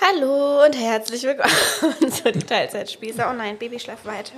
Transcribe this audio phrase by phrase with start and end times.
[0.00, 3.22] Hallo und herzlich willkommen zu die Teilzeitspieße.
[3.28, 4.32] Oh nein, Baby schlaf weiter.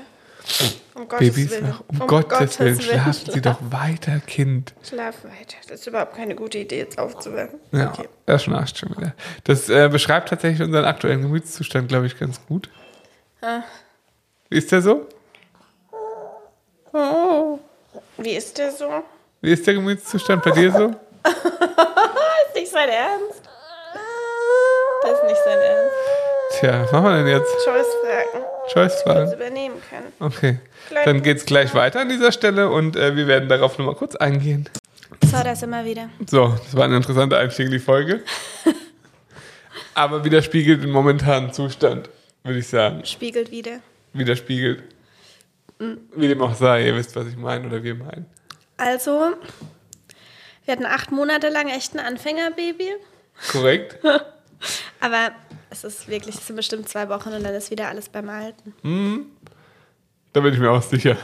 [0.94, 1.74] Um Gottes Babys, Willen.
[1.86, 3.34] Um, um Gottes, Gottes Willen, schlafen schlaf.
[3.34, 4.74] Sie doch weiter, Kind.
[4.82, 5.56] Schlaf weiter.
[5.68, 7.60] Das ist überhaupt keine gute Idee, jetzt aufzuwachen.
[7.70, 8.08] Ja, okay.
[8.26, 9.14] das schnarcht schon wieder.
[9.44, 12.68] Das äh, beschreibt tatsächlich unseren aktuellen Gemütszustand, glaube ich, ganz gut.
[13.40, 13.62] Ah.
[14.48, 15.06] Wie ist der so?
[16.92, 17.60] Oh.
[18.18, 19.04] Wie ist der so?
[19.40, 20.86] Wie ist der Gemütszustand bei dir so?
[22.48, 23.41] ist nicht sein Ernst.
[25.02, 25.94] Das ist nicht sein Ernst.
[26.60, 27.50] Tja, was machen wir denn jetzt?
[27.64, 28.44] Choice-Fragen.
[28.72, 29.32] Choice-Fragen.
[29.32, 30.12] übernehmen können.
[30.20, 30.58] Okay.
[30.88, 34.14] Gleich Dann geht's gleich weiter an dieser Stelle und äh, wir werden darauf nochmal kurz
[34.16, 34.68] eingehen.
[35.24, 36.08] So, das immer wieder.
[36.26, 38.22] So, das war ein interessanter Einstieg in die Folge.
[39.94, 42.08] Aber widerspiegelt den momentanen Zustand,
[42.44, 43.04] würde ich sagen.
[43.04, 43.80] Spiegelt wieder.
[44.12, 44.82] Widerspiegelt.
[45.78, 46.00] Mhm.
[46.14, 48.26] Wie dem auch sei, ihr wisst, was ich meine oder wir meinen.
[48.76, 49.32] Also,
[50.64, 52.90] wir hatten acht Monate lang echt ein Anfängerbaby.
[53.50, 53.98] Korrekt.
[55.00, 55.32] Aber
[55.70, 58.74] es ist wirklich, es sind bestimmt zwei Wochen und dann ist wieder alles beim Alten.
[58.82, 59.26] Mhm.
[60.32, 61.16] Da bin ich mir auch sicher.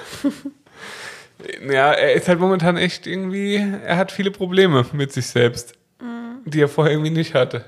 [1.71, 6.43] ja, er ist halt momentan echt irgendwie, er hat viele Probleme mit sich selbst, mhm.
[6.45, 7.65] die er vorher irgendwie nicht hatte.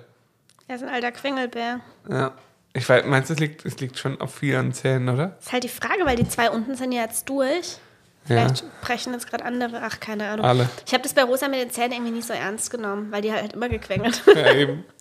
[0.68, 1.80] Er ist ein alter Quengelbär.
[2.08, 2.32] Ja.
[2.72, 5.28] Ich weiß, meinst du, es liegt, es liegt schon auf vielen Zähnen, oder?
[5.38, 7.78] Das ist halt die Frage, weil die zwei unten sind ja jetzt durch.
[8.24, 8.68] Vielleicht ja.
[8.82, 10.46] brechen jetzt gerade andere, ach, keine Ahnung.
[10.46, 10.68] Alle.
[10.86, 13.32] Ich habe das bei Rosa mit den Zähnen irgendwie nicht so ernst genommen, weil die
[13.32, 14.22] halt immer gequengelt.
[14.26, 14.84] Ja, eben.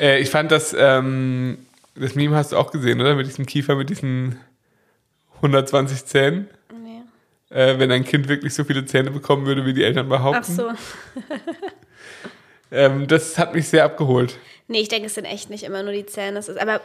[0.00, 1.58] äh, ich fand das, ähm,
[1.94, 3.14] das Meme hast du auch gesehen, oder?
[3.14, 4.38] Mit diesem Kiefer, mit diesen
[5.36, 6.48] 120 Zähnen.
[6.82, 7.02] Nee.
[7.56, 10.40] Äh, wenn ein Kind wirklich so viele Zähne bekommen würde, wie die Eltern behaupten.
[10.40, 10.70] Ach so.
[12.70, 14.38] ähm, das hat mich sehr abgeholt.
[14.68, 16.38] Nee, ich denke, es sind echt nicht immer nur die Zähne.
[16.38, 16.80] Es ist, aber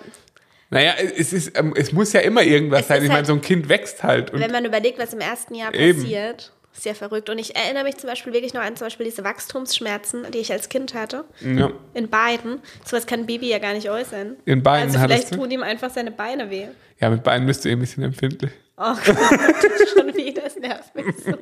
[0.70, 2.98] naja, es, ist, ähm, es muss ja immer irgendwas es sein.
[2.98, 4.32] Ich halt, meine, so ein Kind wächst halt.
[4.34, 6.00] wenn man überlegt, was im ersten Jahr eben.
[6.00, 7.30] passiert, sehr verrückt.
[7.30, 10.52] Und ich erinnere mich zum Beispiel wirklich noch an zum Beispiel diese Wachstumsschmerzen, die ich
[10.52, 11.26] als Kind hatte.
[11.42, 11.72] Ja.
[11.94, 12.62] In beiden.
[12.86, 14.38] So was kann ein Baby ja gar nicht äußern.
[14.46, 16.68] In beiden Also vielleicht tun ihm einfach seine Beine weh.
[17.00, 18.52] Ja, mit Beinen bist du eh ein bisschen empfindlich.
[18.78, 21.34] Oh Gott, das schon wieder, das nervt mich so.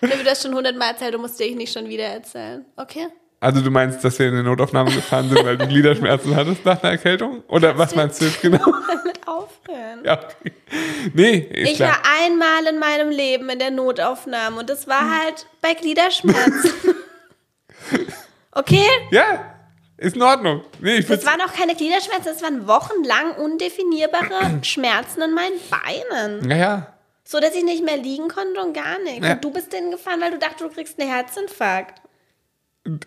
[0.00, 2.64] Wenn du das schon hundertmal erzählt, du musst dir nicht schon wieder erzählen.
[2.76, 3.06] Okay?
[3.40, 6.82] Also du meinst, dass wir in eine Notaufnahme gefahren sind, weil du Gliederschmerzen hattest nach
[6.82, 7.44] einer Erkältung?
[7.48, 8.58] Oder was meinst du jetzt genau?
[8.88, 10.04] Damit aufhören.
[10.04, 10.52] Ja, okay.
[11.14, 11.90] Nee, ist Ich klar.
[11.90, 16.72] war einmal in meinem Leben in der Notaufnahme und das war halt bei Gliederschmerzen.
[18.52, 18.86] Okay?
[19.12, 19.54] Ja,
[19.98, 20.62] ist in Ordnung.
[20.80, 26.40] Nee, ich das waren auch keine Gliederschmerzen, das waren wochenlang undefinierbare Schmerzen in meinen Beinen.
[26.48, 26.92] Naja.
[27.24, 29.24] So, dass ich nicht mehr liegen konnte und gar nichts.
[29.26, 29.34] Ja.
[29.34, 32.00] Und du bist hingefahren, weil du dachtest, du kriegst einen Herzinfarkt.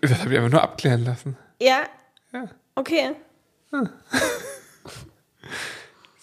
[0.01, 1.37] Das habe ich einfach nur abklären lassen.
[1.61, 1.83] Ja?
[2.33, 2.49] Ja.
[2.75, 3.11] Okay.
[3.71, 3.89] Ah.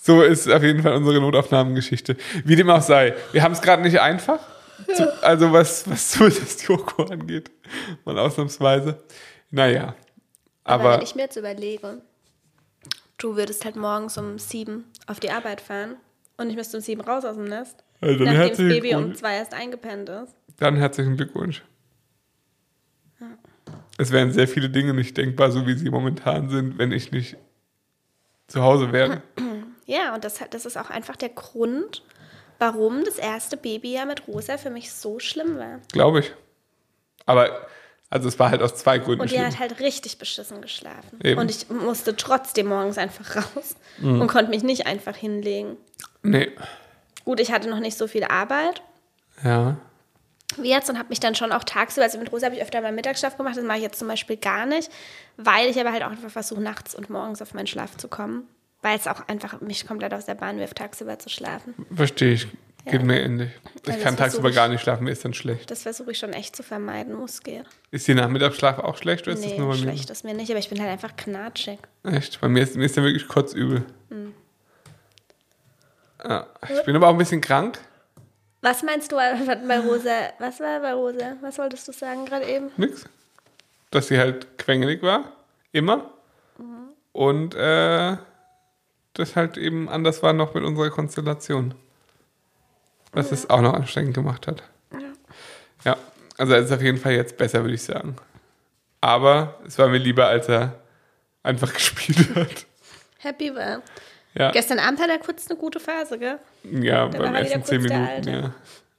[0.08, 2.16] So ist auf jeden Fall unsere Notaufnahmengeschichte.
[2.42, 3.14] Wie dem auch sei.
[3.32, 4.38] Wir haben es gerade nicht einfach.
[4.96, 7.50] Zu, also was, was das Joko angeht.
[8.06, 9.02] Mal ausnahmsweise.
[9.50, 9.94] Naja.
[10.64, 12.00] Aber, aber wenn ich mir jetzt überlege,
[13.18, 15.96] du würdest halt morgens um sieben auf die Arbeit fahren
[16.38, 19.36] und ich müsste um sieben raus aus dem Nest, also nachdem das Baby um zwei
[19.36, 20.34] erst eingepennt ist.
[20.56, 21.62] Dann herzlichen Glückwunsch.
[23.98, 27.36] Es wären sehr viele Dinge nicht denkbar, so wie sie momentan sind, wenn ich nicht
[28.46, 29.22] zu Hause wäre.
[29.90, 32.04] Ja, und das, das ist auch einfach der Grund,
[32.58, 35.80] warum das erste Babyjahr mit Rosa für mich so schlimm war.
[35.92, 36.34] Glaube ich.
[37.24, 37.66] Aber
[38.10, 39.22] also es war halt aus zwei Gründen.
[39.22, 41.18] Und die hat halt richtig beschissen geschlafen.
[41.24, 41.40] Eben.
[41.40, 44.20] Und ich musste trotzdem morgens einfach raus mhm.
[44.20, 45.78] und konnte mich nicht einfach hinlegen.
[46.22, 46.50] Nee.
[47.24, 48.82] Gut, ich hatte noch nicht so viel Arbeit.
[49.42, 49.78] Ja
[50.56, 52.80] wie jetzt und habe mich dann schon auch tagsüber, also mit Rosa habe ich öfter
[52.80, 54.90] mal Mittagsschlaf gemacht, das mache ich jetzt zum Beispiel gar nicht,
[55.36, 58.48] weil ich aber halt auch einfach versuche, nachts und morgens auf meinen Schlaf zu kommen.
[58.80, 61.74] Weil es auch einfach mich komplett aus der Bahn wirft, tagsüber zu schlafen.
[61.94, 62.46] Verstehe ich.
[62.84, 63.06] Geht ja.
[63.06, 63.50] mir ähnlich.
[63.82, 65.70] Ich also kann tagsüber gar nicht schlafen, mir ist dann schlecht.
[65.70, 67.64] Das versuche ich schon echt zu vermeiden, es geht.
[67.90, 69.82] Ist die Nachmittagsschlaf auch schlecht oder ist nee, das nur bei mir?
[69.82, 71.80] schlecht ist mir nicht, aber ich bin halt einfach knatschig.
[72.04, 72.40] Echt?
[72.40, 73.84] Bei mir ist, mir ist ja wirklich kotzübel.
[74.10, 74.32] Hm.
[76.24, 76.46] Ja.
[76.72, 77.78] Ich bin aber auch ein bisschen krank.
[78.60, 79.16] Was meinst du
[79.68, 80.30] bei Rosa?
[80.38, 81.36] Was war bei Rosa?
[81.40, 82.70] Was wolltest du sagen gerade eben?
[82.76, 83.04] Nix.
[83.90, 85.32] Dass sie halt quengelig war.
[85.72, 86.10] Immer.
[86.58, 86.88] Mhm.
[87.12, 88.16] Und äh,
[89.14, 91.74] das halt eben anders war noch mit unserer Konstellation.
[93.12, 93.34] Was mhm.
[93.34, 94.62] es auch noch anstrengend gemacht hat.
[94.92, 94.98] Ja.
[95.84, 95.96] Ja,
[96.36, 98.16] also er ist auf jeden Fall jetzt besser, würde ich sagen.
[99.00, 100.74] Aber es war mir lieber, als er
[101.42, 102.66] einfach gespielt hat.
[103.18, 103.82] Happy war.
[104.34, 104.50] Ja.
[104.50, 106.38] Gestern Abend hat er kurz eine gute Phase, gell?
[106.62, 108.54] Ja, da beim Essen zehn Minuten, ja.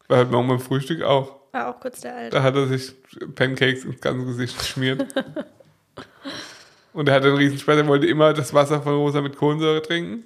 [0.07, 1.39] War halt morgen beim Frühstück auch.
[1.51, 2.35] War auch kurz der Alte.
[2.35, 2.93] Da hat er sich
[3.35, 5.05] Pancakes ins ganze Gesicht geschmiert.
[6.93, 10.25] und er hat einen Riesenspaß, er wollte immer das Wasser von Rosa mit Kohlensäure trinken.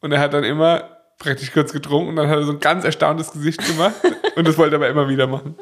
[0.00, 2.84] Und er hat dann immer praktisch kurz getrunken und dann hat er so ein ganz
[2.84, 3.94] erstauntes Gesicht gemacht.
[4.36, 5.56] und das wollte er aber immer wieder machen.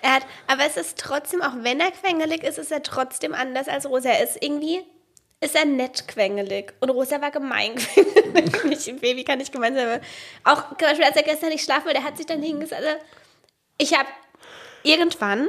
[0.00, 3.68] Er hat, aber es ist trotzdem, auch wenn er quengelig ist, ist er trotzdem anders
[3.68, 4.08] als Rosa.
[4.08, 4.82] Er ist irgendwie
[5.42, 8.64] ist er nett quengelig und Rosa war gemein quengelig.
[8.86, 10.00] Nicht, Baby kann nicht gemein sein.
[10.44, 12.80] Auch zum Beispiel, als er gestern nicht schlafen wollte, der hat sich dann hingesetzt.
[12.82, 12.96] Also,
[13.78, 14.08] ich habe
[14.82, 15.48] irgendwann,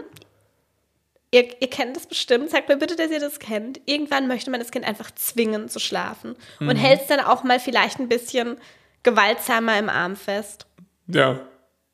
[1.31, 4.59] ihr, ihr kennt das bestimmt, sagt mir bitte, dass ihr das kennt, irgendwann möchte man
[4.59, 8.57] das Kind einfach zwingen zu schlafen und hält es dann auch mal vielleicht ein bisschen
[9.03, 10.65] gewaltsamer im Arm fest
[11.07, 11.39] Ja.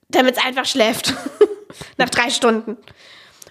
[0.10, 1.14] damit es einfach schläft.
[1.98, 2.78] Nach drei Stunden.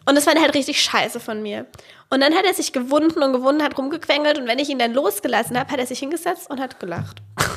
[0.09, 1.67] Und das war dann halt richtig scheiße von mir.
[2.11, 4.95] Und dann hat er sich gewunden und gewunden, hat rumgequengelt und wenn ich ihn dann
[4.95, 7.19] losgelassen habe, hat er sich hingesetzt und hat gelacht.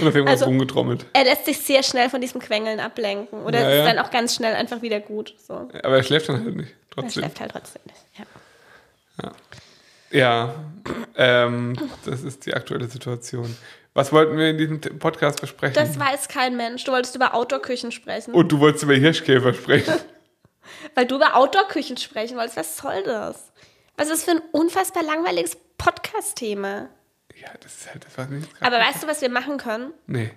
[0.00, 1.06] Und auf irgendwas Also- rumgetrommelt.
[1.12, 3.42] Er lässt sich sehr schnell von diesem Quengeln ablenken.
[3.42, 3.94] Oder Ja, es ist ja.
[3.94, 5.34] dann auch ganz schnell einfach wieder gut.
[5.44, 5.54] So.
[5.82, 6.68] Aber er schläft dann halt nicht.
[6.70, 7.22] Er Trotzdem.
[7.22, 7.98] schläft halt trotzdem nicht.
[9.22, 9.32] Ja.
[10.10, 10.54] Ja,
[11.16, 13.56] ähm, das ist die aktuelle Situation.
[13.94, 15.74] Was wollten wir in diesem Podcast besprechen?
[15.74, 16.84] Das weiß kein Mensch.
[16.84, 18.32] Du wolltest über Outdoor-Küchen sprechen.
[18.34, 19.94] Und du wolltest über Hirschkäfer sprechen.
[20.94, 22.56] Weil du über Outdoor-Küchen sprechen wolltest.
[22.56, 23.52] Was soll das?
[23.96, 26.88] Was ist das für ein unfassbar langweiliges Podcast-Thema?
[27.40, 28.62] ja, das ist halt das, was mich jetzt.
[28.62, 29.92] Aber weißt du, was wir machen können?
[30.08, 30.30] Nee.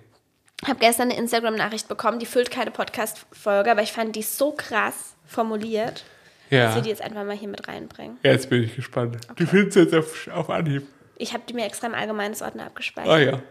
[0.62, 4.52] Ich habe gestern eine Instagram-Nachricht bekommen, die füllt keine Podcast-Folge, aber ich fand die so
[4.52, 6.04] krass formuliert,
[6.48, 6.74] dass Ja.
[6.76, 8.18] wir die jetzt einfach mal hier mit reinbringen.
[8.22, 9.16] Jetzt bin ich gespannt.
[9.34, 10.86] Du findest jetzt auf, auf Anhieb.
[11.16, 13.10] Ich habe die mir extra im allgemeines Ordner abgespeichert.
[13.12, 13.42] Ah ja.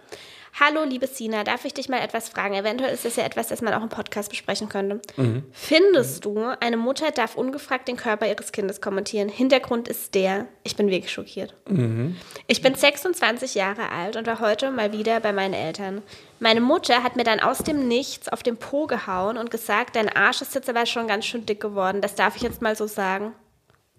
[0.59, 2.55] Hallo, liebe Sina, darf ich dich mal etwas fragen?
[2.55, 5.01] Eventuell ist das ja etwas, das man auch im Podcast besprechen könnte.
[5.15, 5.43] Mhm.
[5.51, 9.29] Findest du, eine Mutter darf ungefragt den Körper ihres Kindes kommentieren?
[9.29, 11.55] Hintergrund ist der, ich bin wirklich schockiert.
[11.69, 12.17] Mhm.
[12.47, 16.01] Ich bin 26 Jahre alt und war heute mal wieder bei meinen Eltern.
[16.39, 20.09] Meine Mutter hat mir dann aus dem Nichts auf den Po gehauen und gesagt, dein
[20.09, 22.01] Arsch ist jetzt aber schon ganz schön dick geworden.
[22.01, 23.33] Das darf ich jetzt mal so sagen.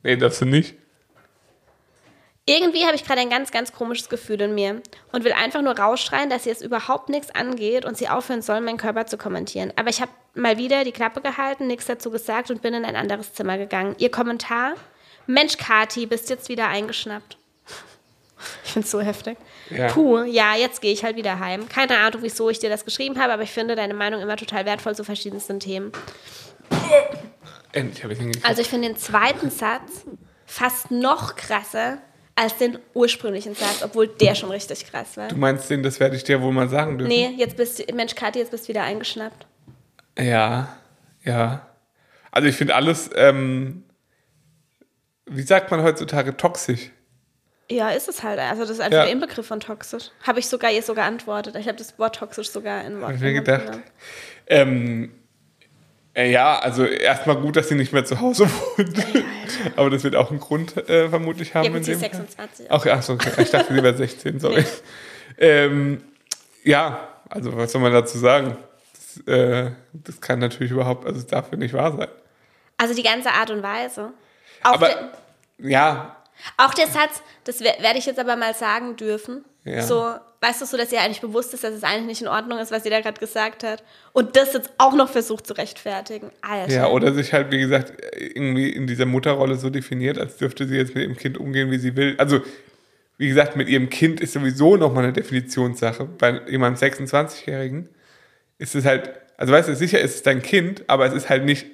[0.02, 0.74] Nee, darfst du nicht.
[2.44, 5.78] Irgendwie habe ich gerade ein ganz, ganz komisches Gefühl in mir und will einfach nur
[5.78, 9.72] rausschreien, dass ihr es überhaupt nichts angeht und sie aufhören sollen, meinen Körper zu kommentieren.
[9.76, 12.96] Aber ich habe mal wieder die Klappe gehalten, nichts dazu gesagt und bin in ein
[12.96, 13.94] anderes Zimmer gegangen.
[13.98, 14.74] Ihr Kommentar?
[15.28, 17.38] Mensch, Kati, bist jetzt wieder eingeschnappt.
[18.64, 19.38] Ich finde es so heftig.
[19.70, 19.86] Ja.
[19.86, 21.68] Puh, ja, jetzt gehe ich halt wieder heim.
[21.68, 24.64] Keine Ahnung, wieso ich dir das geschrieben habe, aber ich finde deine Meinung immer total
[24.64, 25.92] wertvoll zu verschiedensten Themen.
[27.70, 28.48] Endlich habe ich ihn gekriegt.
[28.48, 30.06] Also ich finde den zweiten Satz
[30.44, 31.98] fast noch krasser
[32.34, 35.28] als den ursprünglichen Satz, obwohl der schon richtig krass war.
[35.28, 37.08] du meinst den, das werde ich dir wohl mal sagen dürfen?
[37.10, 39.46] Nee, jetzt bist du, Mensch, Kathi, jetzt bist du wieder eingeschnappt.
[40.18, 40.76] Ja,
[41.24, 41.66] ja.
[42.30, 43.84] Also ich finde alles, ähm,
[45.26, 46.90] wie sagt man heutzutage, toxisch.
[47.70, 48.38] Ja, ist es halt.
[48.38, 49.04] Also das ist einfach Ja.
[49.04, 50.10] der Inbegriff von toxisch.
[50.26, 51.56] Habe ich sogar ihr so geantwortet.
[51.56, 53.04] Ich habe das Wort toxisch sogar in Wort.
[53.04, 53.78] Habe ich mir gedacht.
[54.46, 55.08] Ähm, äh,
[56.16, 58.96] ja, also erstmal gut, dass sie nicht mehr zu Hause wohnt.
[59.76, 61.70] Aber das wird auch einen Grund äh, vermutlich haben.
[61.70, 62.10] Ja, in sie dem Fall.
[62.10, 62.66] 26.
[62.70, 63.42] Ach, ach so, okay.
[63.42, 64.64] ich dachte, sie wäre 16, sorry.
[65.38, 66.02] ähm,
[66.64, 68.56] ja, also was soll man dazu sagen?
[68.92, 72.08] Das, äh, das kann natürlich überhaupt, also es darf ja nicht wahr sein.
[72.78, 74.12] Also die ganze Art und Weise.
[74.62, 75.12] Auch, Aber der,
[75.70, 76.16] ja,
[76.56, 79.44] auch der Satz, das wer- werde ich jetzt aber mal sagen dürfen.
[79.64, 79.82] Ja.
[79.82, 82.58] So, weißt du, so, dass ihr eigentlich bewusst ist, dass es eigentlich nicht in Ordnung
[82.58, 83.84] ist, was sie da gerade gesagt hat.
[84.12, 86.30] Und das jetzt auch noch versucht zu rechtfertigen.
[86.40, 86.72] Alter.
[86.72, 90.76] ja, oder sich halt, wie gesagt, irgendwie in dieser Mutterrolle so definiert, als dürfte sie
[90.76, 92.16] jetzt mit ihrem Kind umgehen, wie sie will.
[92.18, 92.40] Also,
[93.18, 96.06] wie gesagt, mit ihrem Kind ist sowieso nochmal eine Definitionssache.
[96.06, 97.88] Bei jemandem 26-Jährigen
[98.58, 101.44] ist es halt, also weißt du, sicher ist es dein Kind, aber es ist halt
[101.44, 101.66] nicht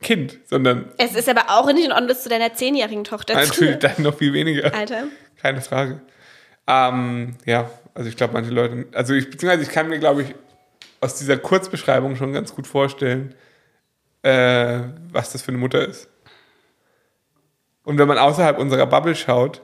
[0.00, 3.78] Kind, sondern Es ist aber auch nicht in Ordnung, dass du deiner zehnjährigen Tochter natürlich
[3.78, 4.74] dann noch viel weniger.
[4.74, 5.04] Alter.
[5.40, 6.00] Keine Frage.
[6.72, 10.34] Ähm, ja, also ich glaube, manche Leute, also ich, beziehungsweise ich kann mir, glaube ich,
[11.00, 13.34] aus dieser Kurzbeschreibung schon ganz gut vorstellen,
[14.22, 16.08] äh, was das für eine Mutter ist.
[17.84, 19.62] Und wenn man außerhalb unserer Bubble schaut,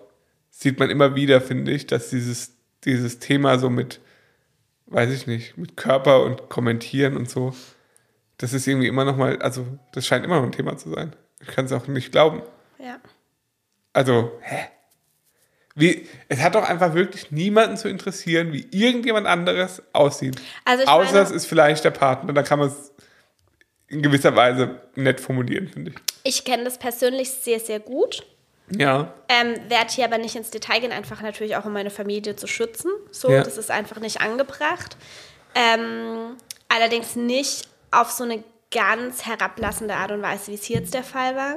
[0.51, 4.01] sieht man immer wieder, finde ich, dass dieses, dieses Thema so mit,
[4.87, 7.55] weiß ich nicht, mit Körper und Kommentieren und so,
[8.39, 11.15] das ist irgendwie immer noch mal, also das scheint immer noch ein Thema zu sein.
[11.41, 12.43] Ich kann es auch nicht glauben.
[12.79, 12.99] Ja.
[13.93, 14.69] Also, hä?
[15.79, 20.41] Wie, es hat doch einfach wirklich niemanden zu interessieren, wie irgendjemand anderes aussieht.
[20.65, 22.93] Also Außer meine- es ist vielleicht der Partner, da kann man es
[23.87, 25.97] in gewisser Weise nett formulieren, finde ich.
[26.25, 28.27] Ich kenne das persönlich sehr, sehr gut.
[28.77, 29.15] Ja.
[29.31, 32.47] Ähm, werde hier aber nicht ins Detail gehen, einfach natürlich auch um meine Familie zu
[32.47, 32.91] schützen.
[33.11, 33.43] So, Ja.
[33.43, 34.97] das ist einfach nicht angebracht.
[35.55, 36.37] Ähm,
[36.69, 41.03] allerdings nicht auf so eine ganz herablassende Art und Weise, wie es hier jetzt der
[41.05, 41.57] Fall war.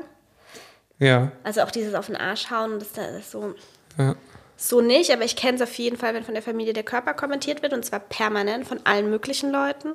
[0.99, 1.31] Ja.
[1.43, 3.55] Also auch dieses auf den Arsch hauen, das, das ist so,
[3.97, 4.15] ja.
[4.57, 5.11] so nicht.
[5.11, 7.73] Aber ich kenne es auf jeden Fall, wenn von der Familie der Körper kommentiert wird
[7.73, 9.93] und zwar permanent von allen möglichen Leuten.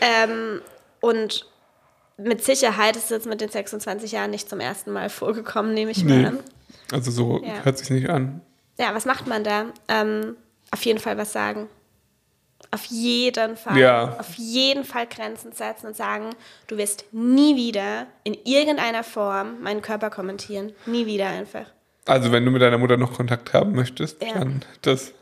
[0.00, 0.60] Ähm,
[1.00, 1.46] und
[2.16, 5.90] mit Sicherheit ist es jetzt mit den 26 Jahren nicht zum ersten Mal vorgekommen, nehme
[5.90, 6.22] ich Nee.
[6.22, 6.38] mal an.
[6.92, 7.62] Also so Ja.
[7.64, 8.40] hört sich nicht an.
[8.78, 9.66] Ja, was macht man da?
[9.88, 10.36] Ähm,
[10.70, 11.68] auf jeden Fall was sagen.
[12.70, 13.76] Auf jeden Fall.
[13.78, 14.16] Ja.
[14.18, 16.30] Auf jeden Fall Grenzen setzen und sagen,
[16.68, 20.72] du wirst nie wieder in irgendeiner Form meinen Körper kommentieren.
[20.86, 21.66] Nie wieder einfach.
[22.06, 24.34] Also wenn du mit deiner Mutter noch Kontakt haben möchtest, Ja.
[24.34, 25.12] dann das.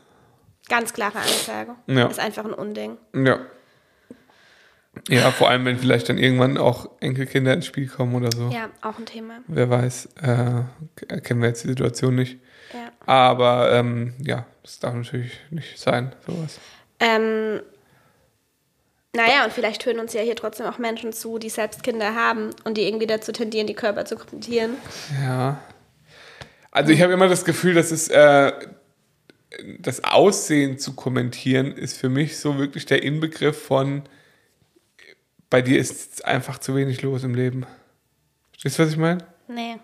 [0.69, 1.75] Ganz klare Ansage.
[1.87, 2.07] Ja.
[2.07, 2.97] Ist einfach ein Unding.
[3.13, 3.39] Ja.
[5.07, 8.49] Ja, vor allem, wenn vielleicht dann irgendwann auch Enkelkinder ins Spiel kommen oder so.
[8.49, 9.39] Ja, auch ein Thema.
[9.47, 10.63] Wer weiß, äh,
[11.21, 12.39] kennen wir jetzt die Situation nicht.
[12.73, 12.91] Ja.
[13.05, 16.59] Aber ähm, ja, das darf natürlich nicht sein, sowas.
[16.99, 17.61] Ähm,
[19.15, 22.49] naja, und vielleicht hören uns ja hier trotzdem auch Menschen zu, die selbst Kinder haben
[22.65, 24.71] und die irgendwie dazu tendieren, die Körper zu kommentieren.
[25.23, 25.59] Ja.
[26.71, 28.51] Also ich habe immer das Gefühl, dass es äh,
[29.79, 34.03] das Aussehen zu kommentieren ist für mich so wirklich der Inbegriff von
[35.49, 37.65] bei dir ist einfach zu wenig los im Leben.
[38.51, 39.17] Verstehst du, was ich meine?
[39.49, 39.75] Nee.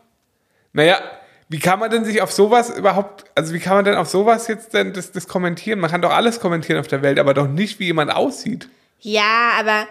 [0.71, 1.01] Naja,
[1.49, 4.47] wie kann man denn sich auf sowas überhaupt, also wie kann man denn auf sowas
[4.47, 5.79] jetzt denn das, das kommentieren?
[5.79, 8.69] Man kann doch alles kommentieren auf der Welt, aber doch nicht, wie jemand aussieht.
[8.99, 9.87] Ja, aber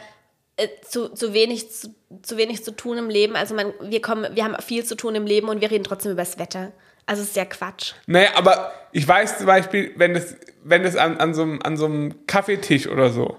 [0.56, 3.36] äh, zu, zu, wenig, zu, zu wenig zu tun im Leben.
[3.36, 6.12] Also man, wir, kommen, wir haben viel zu tun im Leben und wir reden trotzdem
[6.12, 6.72] über das Wetter.
[7.06, 7.92] Also ist ja Quatsch.
[8.06, 10.34] Naja, aber ich weiß zum Beispiel, wenn das,
[10.64, 13.36] wenn das an, an, so einem, an so einem Kaffeetisch oder so.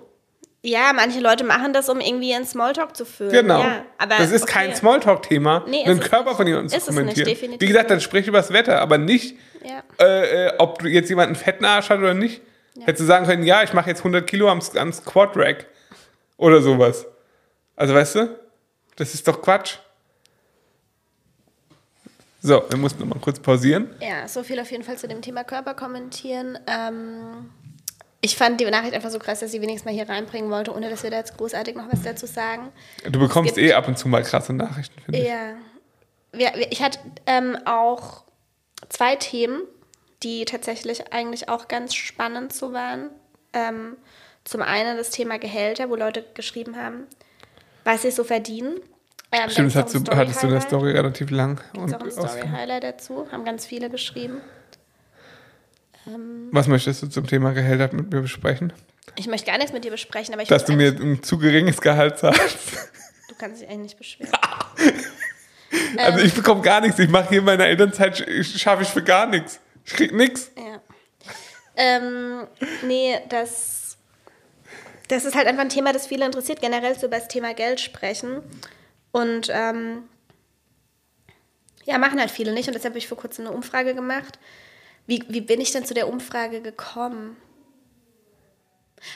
[0.64, 3.32] Ja, manche Leute machen das, um irgendwie einen Smalltalk zu führen.
[3.32, 3.62] Genau.
[3.62, 4.52] Ja, aber das ist okay.
[4.54, 6.38] kein Smalltalk-Thema, Nee, einen Körper nicht.
[6.38, 7.28] von jemandem zu Ist es nicht, kommentieren.
[7.30, 9.84] definitiv Wie gesagt, dann sprich über das Wetter, aber nicht, Ja.
[10.04, 12.42] äh, äh, ob du jetzt jemanden fetten Arsch hat oder nicht.
[12.82, 15.66] Hättest du sagen können, ja, ich mache jetzt 100 Kilo am, am Squat-Rack
[16.38, 17.06] oder sowas.
[17.76, 18.40] Also weißt du,
[18.98, 19.78] das ist doch Quatsch.
[22.42, 23.90] So, wir mussten noch mal kurz pausieren.
[24.00, 26.58] Ja, so viel auf jeden Fall zu dem Thema Körper kommentieren.
[26.68, 27.50] Ähm,
[28.22, 30.90] ich fand die Nachricht einfach so krass, dass sie wenigstens mal hier reinbringen wollte, ohne
[30.90, 32.70] dass wir da jetzt großartig noch was dazu sagen.
[33.10, 35.28] Du bekommst eh ab und zu mal krasse Nachrichten, finde ich.
[35.28, 35.56] Ja.
[36.32, 38.24] Wir, wir, ich hatte ähm, auch
[38.90, 39.62] zwei Themen,
[40.24, 43.10] die tatsächlich eigentlich auch ganz spannend so waren.
[43.54, 43.98] Ähm,
[44.44, 47.04] zum einen das Thema Gehälter, wo Leute geschrieben haben,
[47.84, 48.80] was sie so verdienen.
[49.32, 50.62] Ähm, Stimmt, da das ein hattest du in der.
[50.62, 51.60] Story relativ lang.
[51.74, 52.12] Gibt's auch ein.
[52.12, 54.42] Story-Highlight dazu, haben ganz viele geschrieben.
[56.52, 58.72] Was möchtest du zum Thema Gehälter mit mir besprechen?
[59.18, 61.82] Ich möchte gar nichts mit dir besprechen, aber ich Dass du mir ein zu geringes
[61.82, 62.58] Gehalt zahlst.
[63.28, 64.32] du kannst dich eigentlich nicht beschweren.
[65.98, 66.26] Also Ähm.
[66.26, 66.98] ich bekomme gar nichts.
[66.98, 69.60] Ich mache hier in meiner Elternzeit, sch- schaffe ich für gar nichts.
[69.86, 70.50] Ich krieg nichts.
[70.56, 70.80] Ja.
[71.76, 72.48] Ähm,
[72.88, 73.98] nee, das,
[75.10, 77.82] das ist halt einfach ein Thema, das viele interessiert, generell so über das Thema Geld
[77.82, 78.42] sprechen.
[79.12, 80.04] Und ähm,
[81.86, 82.68] ja, machen halt viele nicht.
[82.68, 84.40] Und deshalb habe ich vor kurzem eine Umfrage gemacht.
[85.06, 87.38] Wie, wie bin ich denn zu der Umfrage gekommen?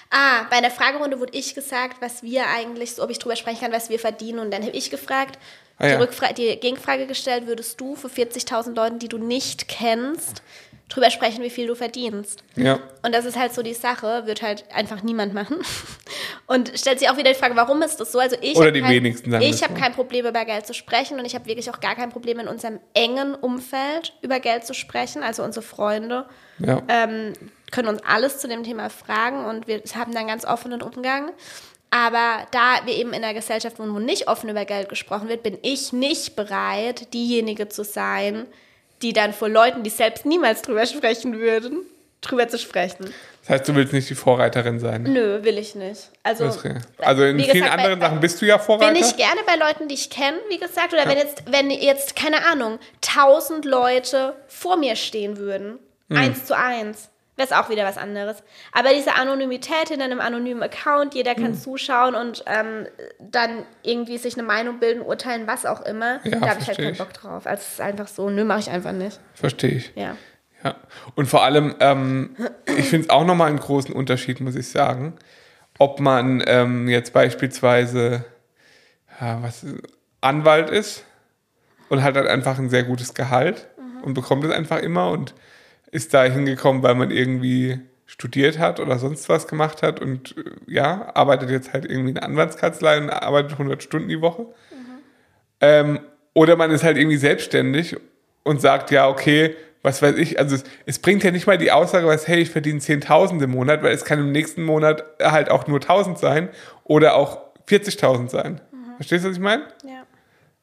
[0.10, 3.62] Ah, bei einer Fragerunde wurde ich gesagt, was wir eigentlich, so ob ich drüber sprechen
[3.62, 4.40] kann, was wir verdienen.
[4.40, 5.38] Und dann habe ich gefragt,
[5.82, 5.98] Ah, die, ja.
[5.98, 10.44] Rückfra die Gegenfrage gestellt, würdest du für 40.000 Leuten, die du nicht kennst,
[10.92, 12.44] drüber sprechen, wie viel du verdienst?
[12.56, 12.80] Ja.
[13.02, 15.58] Und das ist halt so die Sache, wird halt einfach niemand machen.
[16.48, 18.20] Und stellt sich auch wieder die Frage, warum ist das so?
[18.20, 21.18] Also ich Oder die kein, wenigsten, sagen Ich habe kein Problem, über Geld zu sprechen
[21.18, 24.74] und ich habe wirklich auch gar kein Problem, in unserem engen Umfeld über Geld zu
[24.74, 26.26] sprechen, also unsere Freunde
[26.60, 26.82] Ja.
[26.90, 27.34] ähm,
[27.72, 31.32] können uns alles zu dem Thema fragen und wir haben dann ganz offenen Umgang.
[31.90, 35.44] Aber da wir eben in einer Gesellschaft wohnen, wo nicht offen über Geld gesprochen wird,
[35.44, 38.46] bin ich nicht bereit, diejenige zu sein,
[39.02, 41.80] die dann vor Leuten, die selbst niemals drüber sprechen würden,
[42.22, 43.14] drüber zu sprechen.
[43.42, 45.02] Das heißt, du willst nicht die Vorreiterin sein.
[45.04, 46.10] Nö, will ich nicht.
[46.22, 46.76] Also, okay.
[47.00, 48.94] Also in vielen gesagt, anderen bei- Sachen bist du ja Vorreiter.
[48.94, 52.16] bin ich gerne bei Leuten, die ich kenne, wie gesagt, oder wenn jetzt, wenn jetzt,
[52.16, 55.80] keine Ahnung, tausend Leute vor mir stehen würden,
[56.10, 56.18] Hm.
[56.18, 58.44] eins zu eins, wäre es auch wieder was anderes.
[58.72, 62.88] Aber diese Anonymität hinter einem anonymen Account, jeder kann zuschauen und ähm,
[63.20, 66.78] dann irgendwie sich eine Meinung bilden, urteilen, was auch immer, Ja, da habe ich halt
[66.78, 66.98] keinen ich.
[66.98, 67.46] Bock drauf.
[67.46, 69.20] Also es ist einfach so, nö, mache ich einfach nicht.
[69.34, 69.92] Verstehe ich.
[69.96, 70.18] Ja.
[70.64, 70.76] Ja.
[71.16, 72.36] Und vor allem, ähm,
[72.66, 75.16] ich finde es auch nochmal einen großen Unterschied, muss ich sagen,
[75.80, 78.26] ob man ähm, jetzt beispielsweise
[79.20, 79.66] ja, was,
[80.22, 81.04] Anwalt ist
[81.90, 83.68] und hat halt einfach ein sehr gutes Gehalt
[84.04, 85.34] und bekommt es einfach immer und
[85.92, 90.44] ist da hingekommen, weil man irgendwie studiert hat oder sonst was gemacht hat und äh,
[90.68, 94.48] ja, arbeitet jetzt halt irgendwie in einer Anwaltskanzlei und arbeitet 100 Stunden die Woche.
[95.62, 96.00] Ähm,
[96.34, 97.96] oder man ist halt irgendwie selbstständig
[98.44, 101.72] und sagt, ja, okay, was weiß ich, also es, es bringt ja nicht mal die
[101.72, 105.50] Aussage, was, hey, ich verdiene 10.000 im Monat, weil es kann im nächsten Monat halt
[105.50, 106.50] auch nur 1.000 sein
[106.84, 108.62] oder auch 40.000 sein.
[108.98, 109.64] Verstehst du, was ich meine?
[109.84, 110.04] Ja.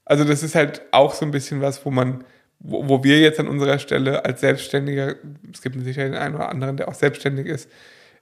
[0.05, 2.25] Also das ist halt auch so ein bisschen was, wo man,
[2.61, 5.17] wo, wo wir jetzt an unserer Stelle als Selbstständiger,
[5.53, 7.69] es gibt sicher den einen oder anderen, der auch selbstständig ist,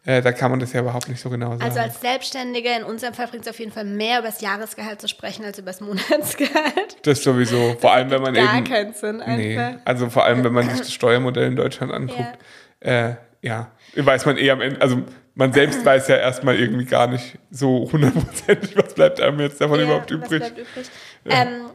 [0.04, 1.62] äh, da kann man das ja überhaupt nicht so genau sagen.
[1.62, 5.00] Also als Selbstständiger in unserem Fall bringt es auf jeden Fall mehr über das Jahresgehalt
[5.00, 6.98] zu sprechen als über das Monatsgehalt.
[7.02, 8.64] das sowieso, vor allem wenn man Gar eben...
[8.64, 9.36] keinen Sinn einfach.
[9.36, 12.38] Nee, also vor allem, wenn man sich das Steuermodell in Deutschland anguckt,
[12.84, 15.02] ja, äh, ja weiß man eh am Ende, also
[15.34, 19.80] man selbst weiß ja erstmal irgendwie gar nicht so hundertprozentig, was bleibt einem jetzt davon
[19.80, 20.38] Ja, überhaupt was übrig.
[20.38, 20.86] bleibt übrig?
[21.28, 21.70] Ähm,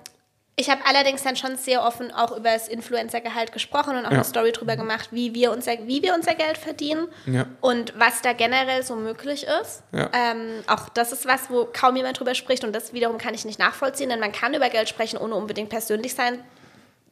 [0.57, 4.17] Ich habe allerdings dann schon sehr offen auch über das Influencer-Gehalt gesprochen und auch Ja.
[4.17, 7.45] eine Story drüber gemacht, wie wir, unser, wie wir unser Geld verdienen Ja.
[7.61, 9.81] und was da generell so möglich ist.
[9.91, 10.09] Ja.
[10.13, 13.45] Ähm, auch das ist was, wo kaum jemand drüber spricht und das wiederum kann ich
[13.45, 16.43] nicht nachvollziehen, denn man kann über Geld sprechen, ohne unbedingt persönlich sein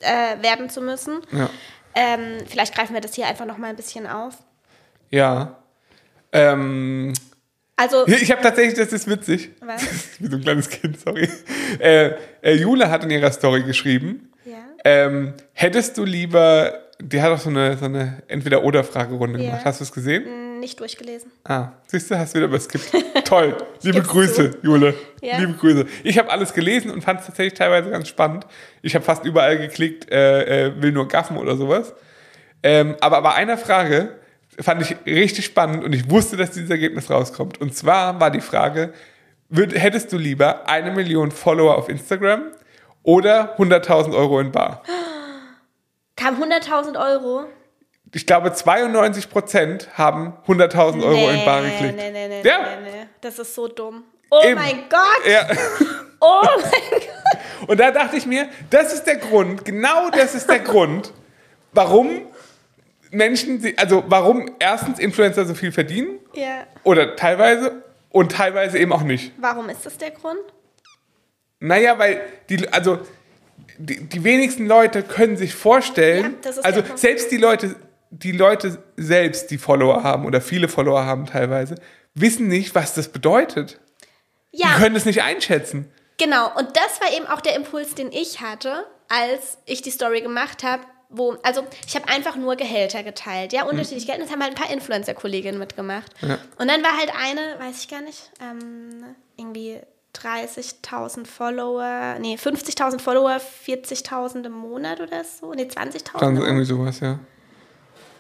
[0.02, 1.22] äh, werden zu müssen.
[1.96, 4.36] Ähm, vielleicht greifen wir das hier einfach noch mal ein bisschen auf.
[5.10, 5.56] Ja.
[6.32, 7.14] Ähm,
[7.80, 9.52] Also, ich habe tatsächlich, das ist witzig.
[9.62, 9.82] Was?
[10.20, 11.30] Wie so ein kleines Kind, sorry.
[11.80, 14.58] Äh, äh, Jule hat in ihrer Story geschrieben, ja.
[14.84, 19.46] ähm, hättest du lieber, die hat auch so eine, so eine Entweder-Oder-Fragerunde Ja.
[19.52, 19.66] gemacht.
[19.66, 20.60] Hast du es gesehen?
[20.60, 21.32] Nicht durchgelesen.
[21.46, 22.92] Ah, siehst du, hast wieder überskippt.
[23.24, 23.56] Toll.
[23.82, 24.94] Liebe Grüße, Jule.
[25.22, 25.38] Ja.
[25.38, 25.86] Liebe Grüße.
[26.04, 28.46] Ich habe alles gelesen und fand es tatsächlich teilweise ganz spannend.
[28.82, 31.94] Ich habe fast überall geklickt, äh, äh, will nur gaffen oder sowas.
[32.62, 34.20] Ähm, aber bei einer Frage
[34.62, 37.60] fand ich richtig spannend und ich wusste, dass dieses Ergebnis rauskommt.
[37.62, 38.94] Und zwar war die Frage,
[39.50, 42.44] würd, hättest du lieber eine Million Follower auf Instagram
[43.04, 44.84] oder 100.000 Euro in Bar?
[46.16, 47.46] Kam 100.000 Euro.
[48.14, 51.96] Ich glaube, 92% haben 100.000 Euro in Bar geklickt.
[51.96, 52.60] nee, nee, nee, Ja.
[52.82, 53.06] nee, nee.
[53.22, 54.04] Das ist so dumm.
[54.32, 54.56] Oh Eben.
[54.56, 55.32] mein Gott!
[55.32, 55.48] Ja.
[56.22, 56.62] Oh mein
[57.00, 57.70] Gott!
[57.70, 61.14] Und da dachte ich mir, das ist der Grund, genau das ist der Grund,
[61.72, 62.24] warum
[63.12, 66.66] Menschen, also warum erstens Influencer so viel verdienen Ja.
[66.84, 69.32] oder teilweise und teilweise eben auch nicht.
[69.38, 70.40] Warum ist das der Grund?
[71.60, 73.00] Naja, weil die, also
[73.78, 77.76] die, die wenigsten Leute können sich vorstellen, Ja, das ist also selbst die Leute,
[78.12, 81.76] die Leute selbst, die Follower haben oder viele Follower haben teilweise,
[82.14, 83.80] wissen nicht, was das bedeutet.
[84.54, 85.92] Die Ja, können es nicht einschätzen.
[86.18, 86.48] genau.
[86.58, 90.64] Und das war eben auch der Impuls, den ich hatte, als ich die Story gemacht
[90.64, 90.84] habe.
[91.10, 94.20] Wo, also ich habe einfach nur Gehälter geteilt, ja, unterschiedlich Geld.
[94.20, 96.12] Und das haben halt ein paar Influencer-Kolleginnen mitgemacht.
[96.22, 96.38] Ja.
[96.58, 99.80] Und dann war halt eine, weiß ich gar nicht, ähm, irgendwie
[100.16, 106.20] 30.000 Follower, nee, 50.000 Follower, 40.000 im Monat oder so, nee, 20.000.
[106.20, 107.20] Dann im irgendwie sowas, ja.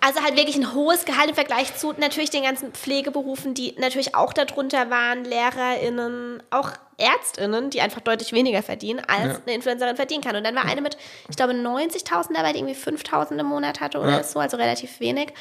[0.01, 4.15] Also halt wirklich ein hohes Gehalt im Vergleich zu natürlich den ganzen Pflegeberufen, die natürlich
[4.15, 9.41] auch darunter waren, LehrerInnen, auch ÄrztInnen, die einfach deutlich weniger verdienen, als Ja.
[9.45, 10.35] eine Influencerin verdienen kann.
[10.35, 10.97] Und dann war eine mit,
[11.29, 14.23] ich glaube, 90.000 dabei, die irgendwie 5.000 im Monat hatte oder Ja.
[14.23, 15.33] so, also relativ wenig.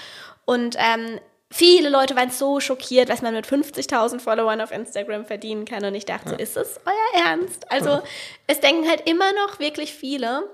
[0.45, 5.65] Und ähm, viele Leute waren so schockiert, was man mit 50.000 Followern auf Instagram verdienen
[5.65, 5.85] kann.
[5.85, 7.71] Und ich dachte, so, ist es euer Ernst?
[7.71, 8.01] Also
[8.47, 10.45] es denken halt immer noch wirklich viele,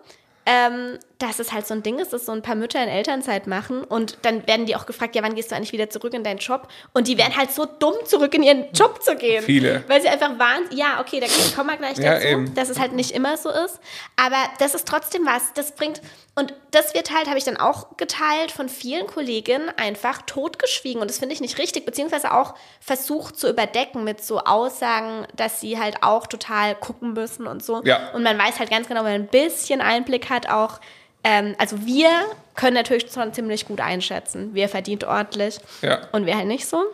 [0.46, 3.46] ähm, dass es halt so ein Ding ist, dass so ein paar Mütter in Elternzeit
[3.46, 6.24] machen und dann werden die auch gefragt, ja, wann gehst du eigentlich wieder zurück in
[6.24, 6.68] deinen Job?
[6.92, 9.42] Und die werden halt so dumm, zurück in ihren Job zu gehen.
[9.42, 9.84] Viele.
[9.88, 12.54] Weil sie einfach waren, ja, okay, da kommen wir gleich Ja, dazu, eben.
[12.54, 13.78] dass es halt nicht immer so ist.
[14.16, 16.00] Aber das ist trotzdem was, das bringt,
[16.36, 21.00] und das wird halt, habe ich dann auch geteilt, von vielen Kolleginnen einfach totgeschwiegen.
[21.00, 25.60] Und das finde ich nicht richtig, beziehungsweise auch versucht zu überdecken mit so Aussagen, dass
[25.60, 27.82] sie halt auch total gucken müssen und so.
[27.84, 28.10] Ja.
[28.12, 30.80] Und man weiß halt ganz genau, wenn man ein bisschen Einblick hat, auch,
[31.24, 32.10] ähm, also wir
[32.54, 36.00] können natürlich schon ziemlich gut einschätzen, wer verdient ordentlich Ja.
[36.12, 36.84] und wer halt nicht so.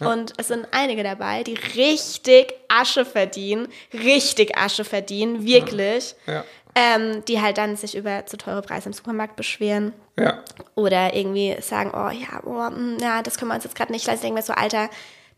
[0.00, 6.16] Und es sind einige dabei, die richtig Asche verdienen, richtig Asche verdienen, wirklich.
[6.26, 6.44] Ja.
[6.74, 10.42] Ähm, die halt dann sich über zu teure Preise im Supermarkt beschweren Ja.
[10.74, 14.06] oder irgendwie sagen, oh ja, oh, mm, ja das können wir uns jetzt gerade nicht
[14.06, 14.22] leisten.
[14.22, 14.88] Denken wir so, Alter,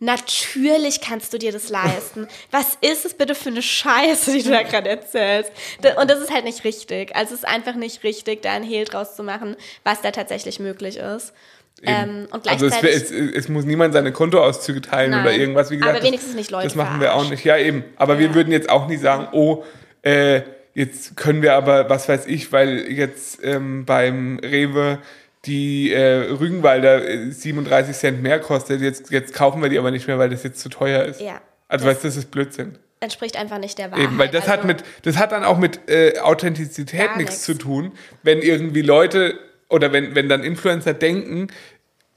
[0.00, 2.26] natürlich kannst du dir das leisten.
[2.50, 5.52] Was ist es bitte für eine Scheiße, die du da gerade erzählst?
[6.00, 7.14] Und das ist halt nicht richtig.
[7.14, 10.58] Also es ist einfach nicht richtig, da ein Hehl draus zu machen, was da tatsächlich
[10.60, 11.32] möglich ist.
[11.82, 13.20] Ähm, und Also es, gleichzeitig...
[13.20, 15.22] es, es muss niemand seine Kontoauszüge teilen Nein.
[15.22, 15.70] oder irgendwas.
[15.70, 17.44] Wie gesagt, Aber wenigstens nicht Leute Das machen wir auch nicht.
[17.44, 17.84] Ja, eben.
[17.96, 19.64] Aber wir würden jetzt auch nicht sagen, oh,
[20.02, 20.42] äh,
[20.74, 24.98] jetzt können wir aber, was weiß ich, weil jetzt ähm, beim Rewe
[25.46, 30.06] die äh, Rügenwalder äh, 37 Cent mehr kostet, jetzt, jetzt kaufen wir die aber nicht
[30.06, 31.20] mehr, weil das jetzt zu teuer ist.
[31.20, 31.40] Ja.
[31.68, 32.78] Also Das- weißt du, das ist Blödsinn.
[33.00, 34.04] entspricht einfach nicht der Wahrheit.
[34.04, 37.54] Eben, weil das hat Also- mit, das hat dann auch mit äh, Authentizität nichts zu
[37.54, 41.48] tun, wenn irgendwie Leute oder wenn, wenn dann Influencer denken,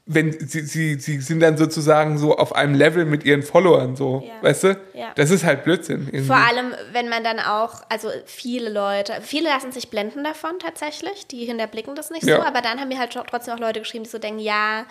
[0.09, 4.23] wenn sie, sie, sie sind dann sozusagen so auf einem Level mit ihren Followern, so,
[4.25, 4.41] Ja.
[4.41, 4.67] weißt du?
[4.93, 5.11] Ja.
[5.15, 6.07] Das ist halt Blödsinn.
[6.07, 6.21] Irgendwie.
[6.27, 11.27] Vor allem, wenn man dann auch, also viele Leute, viele lassen sich blenden davon tatsächlich,
[11.27, 12.37] die hinterblicken das nicht Ja.
[12.37, 14.85] so, aber dann haben mir halt tro- trotzdem auch Leute geschrieben, die so denken, ja,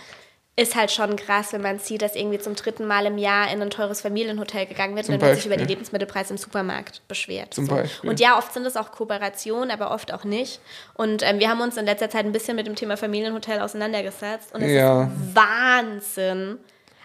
[0.59, 3.61] ist halt schon krass, wenn man sieht, dass irgendwie zum dritten Mal im Jahr in
[3.61, 5.66] ein teures Familienhotel gegangen wird Zum und dann wird sich über die.
[5.66, 7.53] Lebensmittelpreise im Supermarkt beschwert.
[7.53, 7.75] Zum so.
[7.75, 8.09] Beispiel.
[8.09, 10.61] Und ja, oft sind es auch Kooperationen, aber oft auch nicht.
[10.95, 14.55] Und ähm, wir haben uns in letzter Zeit ein bisschen mit dem Thema Familienhotel auseinandergesetzt
[14.55, 15.05] und es Ja.
[15.05, 16.59] ist Wahnsinn.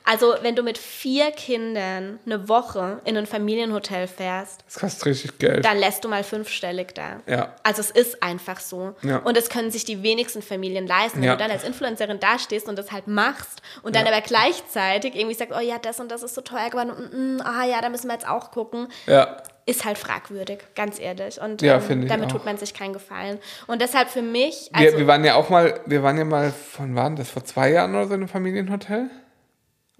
[0.04, 5.38] Also, wenn du mit vier Kindern eine Woche in ein Familienhotel fährst, Das kostet richtig
[5.38, 5.64] Geld.
[5.64, 7.20] dann lässt du mal fünfstellig da.
[7.28, 7.56] Ja.
[7.64, 8.96] Also es ist einfach so.
[9.04, 9.18] Ja.
[9.18, 11.20] Und das können sich die wenigsten Familien leisten.
[11.20, 11.36] Wenn Ja.
[11.36, 14.12] du dann als Influencerin dastehst und das halt machst und dann Ja.
[14.12, 17.42] aber gleichzeitig irgendwie sagst, oh ja, das und das ist so teuer geworden und mm,
[17.42, 18.88] ah ja, da müssen wir jetzt auch gucken.
[19.08, 19.38] Ja.
[19.68, 21.40] ist halt fragwürdig, ganz ehrlich.
[21.40, 22.32] Und Ja, ähm, damit auch.
[22.34, 23.38] tut man sich keinen Gefallen.
[23.68, 26.52] Und deshalb für mich, also wir, wir waren ja auch mal, wir waren ja mal,
[26.52, 29.10] von wann das, vor zwei Jahren oder so in einem Familienhotel?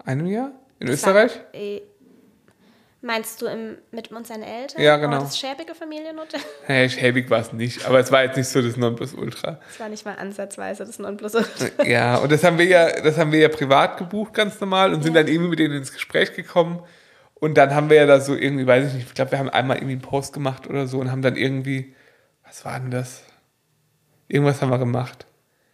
[0.04, 0.52] Einem Jahr?
[0.78, 1.40] In Österreich?
[1.52, 1.82] Äh,
[3.04, 4.80] Meinst du im, mit unseren Eltern?
[4.80, 5.16] Ja, genau.
[5.18, 6.38] Oh, das schäbige Familienhotel?
[6.66, 9.58] Hey, schäbig war es nicht, aber es war jetzt nicht so das Nonplusultra.
[9.66, 11.84] Das war nicht mal ansatzweise das Nonplusultra.
[11.84, 15.02] Ja, und das haben wir ja, das haben wir ja privat gebucht, ganz normal, und
[15.02, 16.80] sind dann irgendwie mit denen ins Gespräch gekommen.
[17.34, 19.50] Und dann haben wir ja da so irgendwie, weiß ich nicht, ich glaube, wir haben
[19.50, 21.96] einmal irgendwie einen Post gemacht oder so und haben dann irgendwie,
[22.44, 23.24] was war denn das?
[24.28, 25.26] Irgendwas haben wir gemacht.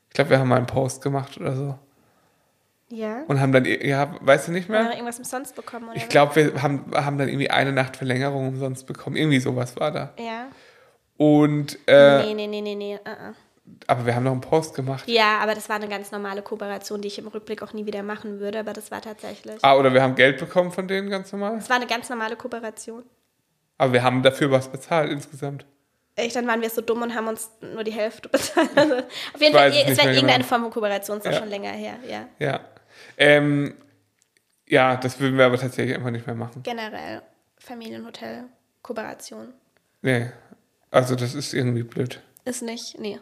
[0.08, 1.78] Ich glaube, wir haben mal einen Post gemacht oder so.
[2.90, 3.22] Ja?
[3.28, 4.92] Und haben dann, ja, weißt du nicht Haben wir mehr?
[4.94, 5.96] irgendwas umsonst bekommen, oder?
[5.96, 9.16] Ich glaube, wir haben, haben dann irgendwie eine Nacht Verlängerung umsonst bekommen.
[9.16, 10.14] Irgendwie sowas war da.
[10.18, 10.46] Ja.
[11.16, 12.94] Und, äh, nee, nee, nee, nee, nee.
[12.94, 13.34] Uh -uh.
[13.88, 15.04] aber wir haben noch einen Post gemacht.
[15.08, 18.02] Ja, aber das war eine ganz normale Kooperation, die ich im Rückblick auch nie wieder
[18.02, 19.56] machen würde, aber das war tatsächlich.
[19.62, 21.56] Ah, oder wir haben Geld bekommen von denen ganz normal.
[21.56, 23.02] Das war eine ganz normale Kooperation.
[23.76, 25.66] Aber wir haben dafür was bezahlt insgesamt.
[26.16, 28.70] Echt, dann waren wir so dumm und haben uns nur die Hälfte bezahlt.
[28.74, 30.48] Also, auf jeden Fall, es war mehr irgendeine genau.
[30.48, 31.38] Form von Kooperation, ist auch Ja.
[31.38, 32.24] schon länger her, ja.
[32.38, 32.60] Ja.
[33.16, 33.74] Ähm,
[34.66, 36.62] ja, das würden wir aber tatsächlich einfach nicht mehr machen.
[36.62, 37.22] Generell
[37.58, 38.44] Familienhotel,
[38.82, 39.52] Kooperation.
[40.02, 40.26] Nee.
[40.90, 42.20] Also das ist irgendwie blöd.
[42.44, 43.18] Ist nicht, nee.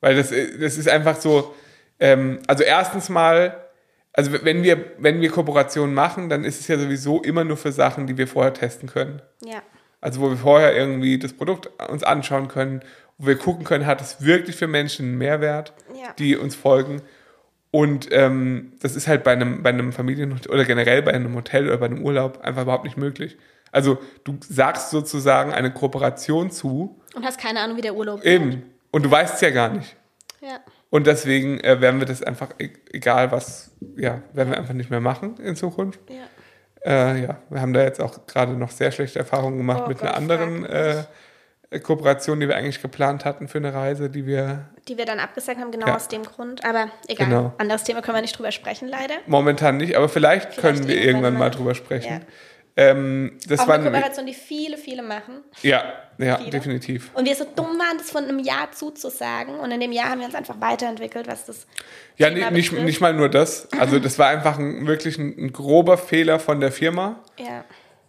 [0.00, 1.54] Weil das, äh, das ist einfach so,
[1.98, 3.64] ähm, also erstens mal,
[4.12, 7.72] also wenn wir, wenn wir Kooperationen machen, dann ist es ja sowieso immer nur für
[7.72, 9.22] Sachen, die wir vorher testen können.
[9.44, 9.62] Ja.
[10.00, 12.82] Also wo wir vorher irgendwie das Produkt uns anschauen können,
[13.18, 16.12] wo wir gucken können, hat es wirklich für Menschen einen Mehrwert, Ja.
[16.18, 17.00] die uns folgen.
[17.76, 21.66] Und ähm, das ist halt bei einem, bei einem Familienhotel oder generell bei einem Hotel
[21.68, 23.36] oder bei einem Urlaub einfach überhaupt nicht möglich.
[23.70, 28.62] Also du sagst sozusagen eine Kooperation zu, Und hast keine Ahnung, wie der Urlaub eben,
[28.92, 29.94] und du weißt es ja gar nicht.
[30.40, 30.60] Ja.
[30.88, 34.88] Und deswegen äh, werden wir das einfach, e- egal was, ja, werden wir einfach nicht
[34.88, 36.00] mehr machen in Zukunft.
[36.08, 36.24] ja.
[36.82, 39.98] Äh, ja, wir haben da jetzt auch gerade noch sehr schlechte Erfahrungen gemacht Oh mit
[39.98, 41.02] Gott, einer anderen äh,
[41.82, 45.60] Kooperation, die wir eigentlich geplant hatten für eine Reise, die wir Die wir dann abgesagt
[45.60, 45.96] haben, genau Ja.
[45.96, 46.64] aus dem Grund.
[46.64, 47.26] Aber egal.
[47.26, 47.52] Genau.
[47.58, 49.14] Anderes Thema können wir nicht drüber sprechen, leider.
[49.26, 52.12] momentan nicht, aber vielleicht, können wir irgendwann mal drüber sprechen.
[52.12, 52.20] Ja.
[52.78, 55.42] Ähm, das Auch war eine Kooperation, die viele, viele machen.
[55.62, 55.82] ja,
[56.18, 56.50] ja, Viele.
[56.50, 57.10] definitiv.
[57.14, 59.54] Und wir so dumm waren, das von einem Jahr zuzusagen.
[59.58, 61.66] Und in dem Jahr haben wir uns einfach weiterentwickelt, was das
[62.18, 62.86] Ja, Thema ni- nicht, betrifft.
[62.86, 63.68] nicht mal nur das.
[63.78, 67.20] Also das war einfach ein, wirklich ein, ein grober Fehler von der Firma.
[67.38, 67.64] Ja.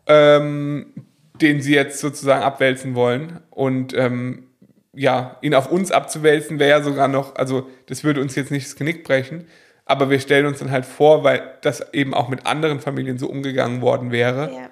[0.06, 0.94] ähm,
[1.42, 3.40] den sie jetzt sozusagen abwälzen wollen.
[3.50, 4.48] Und ähm,
[4.94, 8.66] ja, ihn auf uns abzuwälzen, wäre ja sogar noch, also das würde uns jetzt nicht
[8.66, 9.48] das Genick brechen,
[9.86, 13.28] aber wir stellen uns dann halt vor, weil das eben auch mit anderen Familien so
[13.30, 14.70] umgegangen worden wäre, Ja.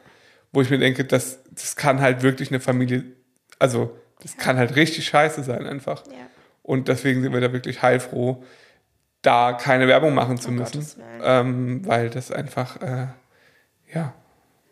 [0.51, 3.03] wo ich mir denke, das, das kann halt wirklich eine Familie,
[3.59, 6.03] also das kann halt richtig scheiße sein einfach.
[6.07, 6.13] Ja.
[6.63, 8.43] Und deswegen sind wir da wirklich heilfroh,
[9.21, 10.85] da keine Werbung machen zu Um müssen,
[11.23, 13.07] ähm, weil das einfach, äh,
[13.93, 14.13] ja,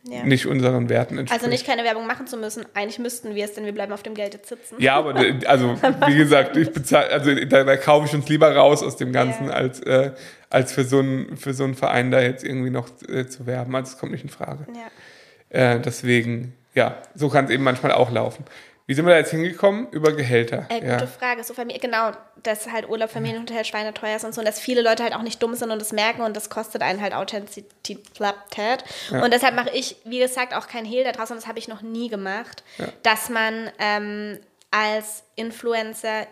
[0.04, 0.24] ja.
[0.24, 1.42] nicht unseren Werten entspricht.
[1.42, 2.66] Also nicht keine Werbung machen zu müssen.
[2.74, 4.76] Eigentlich müssten wir es, denn wir bleiben auf dem Geld jetzt sitzen.
[4.80, 5.76] Ja, aber d- also
[6.08, 9.48] wie gesagt, ich bezahle, also da, da kaufe ich uns lieber raus aus dem Ganzen,
[9.48, 9.54] Ja.
[9.54, 10.12] als, äh,
[10.50, 13.76] als für so einen für so einen Verein da jetzt irgendwie noch äh, zu werben.
[13.76, 14.68] Also es kommt nicht in Frage.
[14.74, 15.76] Ja.
[15.76, 18.44] Äh, deswegen, ja, so kann es eben manchmal auch laufen.
[18.86, 19.90] Wie sind wir da jetzt hingekommen?
[19.92, 20.66] Über Gehälter.
[20.70, 21.08] Äh, gute ja.
[21.08, 21.44] Frage.
[21.44, 24.42] So Familie, genau, dass halt Urlaub, Familienhotel, Schweine teuer ist und so.
[24.42, 26.82] Und dass viele Leute halt auch nicht dumm sind und das merken und das kostet
[26.82, 28.04] einen halt Authentizität.
[29.12, 31.36] Und deshalb mache ich, wie gesagt, auch kein Hehl da draußen.
[31.36, 32.64] Das habe ich noch nie gemacht,
[33.04, 34.40] dass man ähm,
[34.72, 36.28] als Influencerin,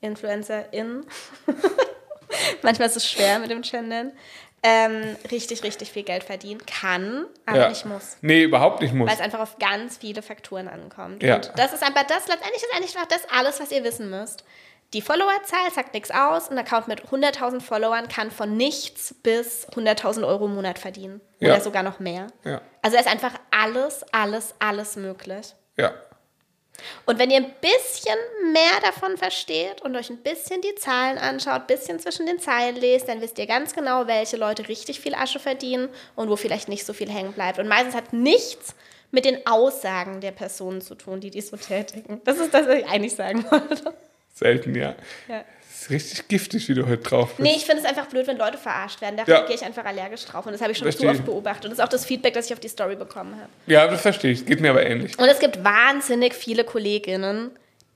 [0.00, 1.06] Influencerin,
[2.62, 4.12] manchmal ist es schwer mit dem Gendern,
[4.62, 7.68] ähm, richtig, richtig viel Geld verdienen kann, aber ja.
[7.68, 9.08] nicht muss Nee, überhaupt nicht muss.
[9.08, 11.22] weil es einfach auf ganz viele Faktoren ankommt.
[11.22, 11.36] Ja.
[11.36, 14.44] Und das ist einfach das, letztendlich ist eigentlich einfach das alles, was ihr wissen müsst.
[14.92, 16.48] Die Followerzahl sagt nichts aus.
[16.48, 21.20] Ein Account mit 100.000 Followern kann von nichts bis 100.000 Euro im Monat verdienen.
[21.40, 21.54] Ja.
[21.54, 22.28] Oder sogar noch mehr.
[22.44, 22.60] Ja.
[22.82, 25.54] Also ist einfach alles, alles, alles möglich.
[25.76, 25.92] Ja.
[27.04, 28.18] Und wenn ihr ein bisschen
[28.52, 32.76] mehr davon versteht und euch ein bisschen die Zahlen anschaut, ein bisschen zwischen den Zeilen
[32.76, 36.68] lest, dann wisst ihr ganz genau, welche Leute richtig viel Asche verdienen und wo vielleicht
[36.68, 37.58] nicht so viel hängen bleibt.
[37.58, 38.74] Und meistens hat nichts
[39.10, 42.20] mit den Aussagen der Personen zu tun, die dies so tätigen.
[42.24, 43.94] Das ist das, was ich eigentlich sagen wollte.
[44.34, 44.94] Selten, ja.
[45.28, 45.44] Ja.
[45.76, 47.40] Das ist richtig giftig, wie du heute drauf bist.
[47.40, 49.16] Nee, ich finde es einfach blöd, wenn Leute verarscht werden.
[49.18, 49.36] Da Ja.
[49.40, 50.46] reagiere ich einfach allergisch drauf.
[50.46, 51.10] Und das habe ich schon Verstehe.
[51.12, 51.64] zu oft beobachtet.
[51.66, 53.50] Und das ist auch das Feedback, das ich auf die Story bekommen habe.
[53.66, 54.46] Ja, das verstehe ich.
[54.46, 55.18] Geht mir aber ähnlich.
[55.18, 57.50] Und es gibt wahnsinnig viele Kolleginnen,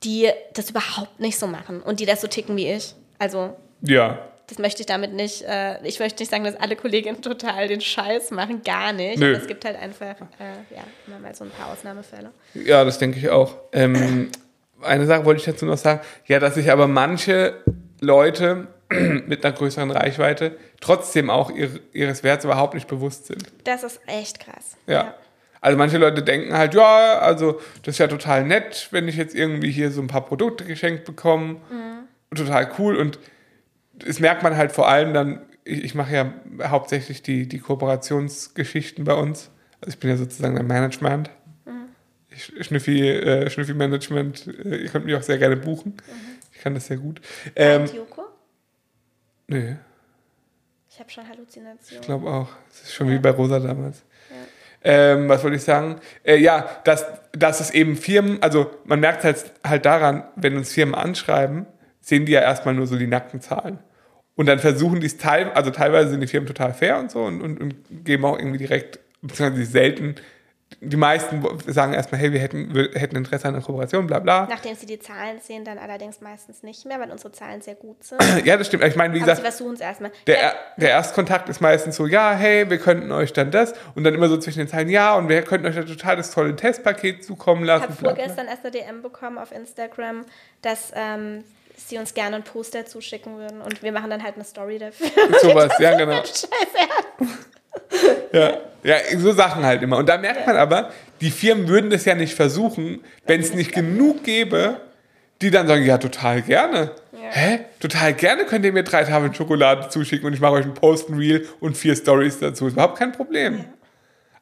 [0.05, 2.95] die das überhaupt nicht so machen und die das so ticken wie ich.
[3.19, 4.19] Also, Ja.
[4.47, 7.81] das möchte ich damit nicht, äh, ich möchte nicht sagen, dass alle Kolleginnen total den
[7.81, 9.19] Scheiß machen, gar nicht.
[9.19, 9.31] Nö.
[9.35, 12.31] Aber es gibt halt einfach, äh, ja, immer mal so ein paar Ausnahmefälle.
[12.55, 13.55] Ja, das denke ich auch.
[13.73, 14.31] Ähm,
[14.83, 16.01] eine Sache wollte ich dazu noch sagen.
[16.27, 17.55] Ja, dass sich aber manche
[18.01, 23.45] Leute mit einer größeren Reichweite trotzdem auch ihr, ihres Werts überhaupt nicht bewusst sind.
[23.64, 24.77] Das ist echt krass.
[24.87, 25.14] Ja.
[25.61, 29.35] Also manche Leute denken halt, ja, also das ist ja total nett, wenn ich jetzt
[29.35, 31.57] irgendwie hier so ein paar Produkte geschenkt bekomme.
[31.71, 32.35] Mhm.
[32.35, 32.97] Total cool.
[32.97, 33.19] Und
[33.95, 39.05] das merkt man halt vor allem dann, ich, ich mache ja hauptsächlich die, die Kooperationsgeschichten
[39.05, 39.51] bei uns.
[39.81, 41.31] Also ich bin ja sozusagen der Management.
[42.44, 45.92] Schnüffi, äh, Schnüffi Management, äh, ihr könnt mich auch sehr gerne buchen.
[45.92, 46.38] Mhm.
[46.53, 47.20] Ich kann das sehr gut.
[47.57, 48.24] Ähm, Joko?
[49.48, 49.74] Nö.
[50.90, 52.00] Ich habe schon Halluzinationen.
[52.00, 52.48] Ich glaube auch.
[52.68, 53.14] Das ist schon ja.
[53.14, 54.03] wie bei Rosa damals.
[54.83, 56.00] Ähm, was wollte ich sagen?
[56.22, 60.72] Äh, ja, dass, dass es eben Firmen, also man merkt halt, halt daran, wenn uns
[60.72, 61.66] Firmen anschreiben,
[62.00, 63.79] sehen die ja erstmal nur so die nackten Zahlen.
[64.37, 67.24] Und dann versuchen die es teilweise, also teilweise sind die Firmen total fair und so
[67.24, 70.14] und, und, und geben auch irgendwie direkt, beziehungsweise selten
[70.80, 74.46] die meisten sagen erstmal, hey, wir hätten, wir hätten Interesse an einer Kooperation, bla bla.
[74.48, 78.02] Nachdem sie die Zahlen sehen, dann allerdings meistens nicht mehr, weil unsere Zahlen sehr gut
[78.04, 78.20] sind.
[78.44, 78.85] ja, das stimmt.
[78.85, 80.12] Ich meine, wie Aber gesagt, sie versuchen es erstmal.
[80.26, 84.14] Der, der Erstkontakt ist meistens so, ja, hey, wir könnten euch dann das und dann
[84.14, 87.24] immer so zwischen den Zeilen, ja, und wir könnten euch ein total das tolle Testpaket
[87.24, 87.85] zukommen lassen.
[87.90, 90.24] Ich habe vorgestern erst eine DM bekommen auf Instagram,
[90.62, 91.44] dass ähm,
[91.76, 95.09] sie uns gerne ein Poster zuschicken würden und wir machen dann halt eine Story dafür.
[95.40, 96.22] Sowas, ja, genau.
[96.22, 96.48] Scheiße.
[98.33, 99.98] Ja, ja, so Sachen halt immer.
[99.98, 103.72] Und da merkt man aber, die Firmen würden das ja nicht versuchen, wenn es nicht
[103.72, 104.80] genug gäbe,
[105.42, 106.92] die dann sagen, ja, total gerne.
[107.12, 107.30] Ja.
[107.30, 107.61] Hä?
[107.78, 111.18] Total gerne könnt ihr mir drei Tafeln Schokolade zuschicken und ich mache euch einen ein
[111.18, 112.66] Reel und vier Stories dazu.
[112.66, 113.59] Ist überhaupt kein Problem.
[113.59, 113.64] Ja.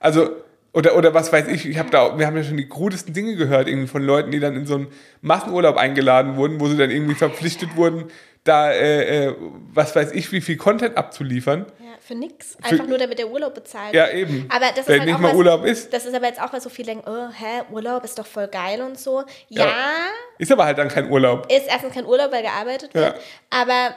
[0.00, 0.30] Also,
[0.72, 3.36] oder, oder was weiß ich, ich habe da, wir haben ja schon die krudesten Dinge
[3.36, 4.88] gehört, irgendwie von Leuten, die dann in so einen
[5.22, 8.04] Massenurlaub eingeladen wurden, wo sie dann irgendwie verpflichtet wurden,
[8.44, 9.34] da, äh, äh,
[9.72, 11.66] was weiß ich, wie viel Content abzuliefern.
[11.80, 12.56] Ja für nix.
[12.62, 14.48] Einfach nur, damit der Urlaub bezahlt Ja, eben.
[14.48, 15.92] Aber das Wenn ist halt nicht mal was, Urlaub ist.
[15.92, 18.48] Das ist aber jetzt auch, weil so viele denken, oh, hä, Urlaub ist doch voll
[18.48, 19.22] geil und so.
[19.48, 19.66] Ja.
[19.66, 19.92] ja.
[20.38, 21.52] Ist aber halt dann kein Urlaub.
[21.52, 23.14] Ist erstens kein Urlaub, weil gearbeitet wird.
[23.14, 23.20] Ja.
[23.50, 23.94] Aber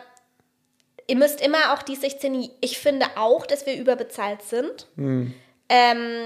[1.08, 4.88] ihr müsst immer auch die 16, ich finde auch, dass wir überbezahlt sind.
[4.98, 5.34] Hm.
[5.70, 6.26] Ähm,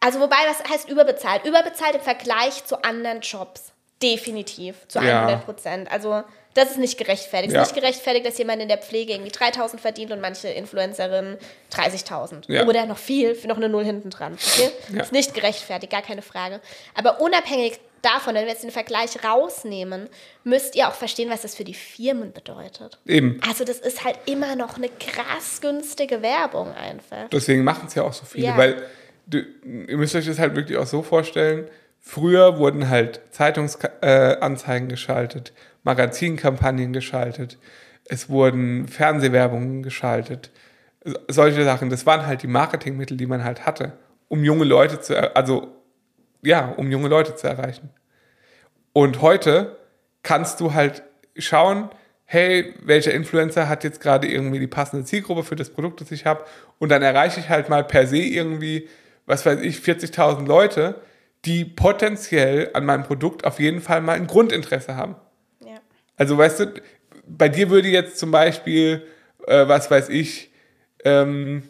[0.00, 1.44] also wobei, was heißt überbezahlt?
[1.44, 3.72] Überbezahlt im Vergleich zu anderen Jobs.
[4.02, 5.88] Definitiv, zu 100 Prozent.
[5.88, 5.92] Ja.
[5.92, 6.24] Also
[6.54, 7.54] das ist nicht gerechtfertigt.
[7.54, 7.62] Ja.
[7.62, 11.36] Es ist nicht gerechtfertigt, dass jemand in der Pflege irgendwie 3000 verdient und manche Influencerinnen
[11.72, 12.50] 30.000.
[12.52, 12.66] Ja.
[12.66, 14.34] Oder noch viel, noch eine Null hinten dran.
[14.34, 14.70] Okay?
[14.92, 15.02] Ja.
[15.02, 16.60] Ist nicht gerechtfertigt, gar keine Frage.
[16.94, 20.08] Aber unabhängig davon, wenn wir jetzt den Vergleich rausnehmen,
[20.44, 22.98] müsst ihr auch verstehen, was das für die Firmen bedeutet.
[23.06, 23.40] Eben.
[23.46, 27.28] Also das ist halt immer noch eine krass günstige Werbung einfach.
[27.30, 28.56] Deswegen machen es ja auch so viele, ja.
[28.56, 28.82] weil
[29.26, 31.68] du, ihr müsst euch das halt wirklich auch so vorstellen,
[32.00, 37.58] früher wurden halt Zeitungsanzeigen äh, geschaltet, Magazinkampagnen geschaltet,
[38.04, 40.50] es wurden Fernsehwerbungen geschaltet.
[41.28, 43.92] Solche Sachen, das waren halt die Marketingmittel, die man halt hatte,
[44.28, 45.68] um junge Leute zu, also
[46.42, 47.90] ja, um junge Leute zu erreichen.
[48.92, 49.78] Und heute
[50.22, 51.02] kannst du halt
[51.36, 51.90] schauen,
[52.24, 56.26] hey, welcher Influencer hat jetzt gerade irgendwie die passende Zielgruppe für das Produkt, das ich
[56.26, 56.44] habe,
[56.78, 58.88] und dann erreiche ich halt mal per se irgendwie,
[59.26, 61.00] was weiß ich, 40.000 Leute,
[61.44, 65.16] die potenziell an meinem Produkt auf jeden Fall mal ein Grundinteresse haben.
[66.20, 66.74] Also weißt du,
[67.26, 69.06] bei dir würde jetzt zum Beispiel,
[69.46, 70.50] äh, was weiß ich,
[71.02, 71.62] ähm,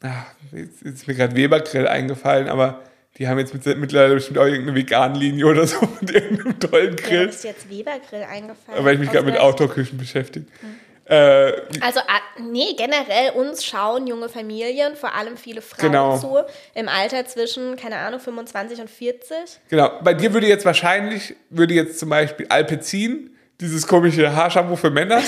[0.00, 2.84] ach, jetzt ist mir gerade Webergrill eingefallen, aber
[3.16, 7.22] die haben jetzt mittlerweile bestimmt auch irgendeine Vegan-Linie oder so mit irgendeinem tollen Grill.
[7.24, 8.84] Ja, ist jetzt Webergrill eingefallen?
[8.84, 10.46] Weil ich mich gerade mit Outdoor-Küchen beschäftige.
[10.60, 10.76] Hm.
[11.06, 16.18] Äh, also, ah, nee, generell uns schauen junge Familien, vor allem viele Frauen genau.
[16.18, 16.36] zu,
[16.76, 19.36] im Alter zwischen, keine Ahnung, 25 und 40.
[19.68, 24.90] Genau, bei dir würde jetzt wahrscheinlich, würde jetzt zum Beispiel Alpezin dieses komische Haarshampoo für
[24.90, 25.20] Männer,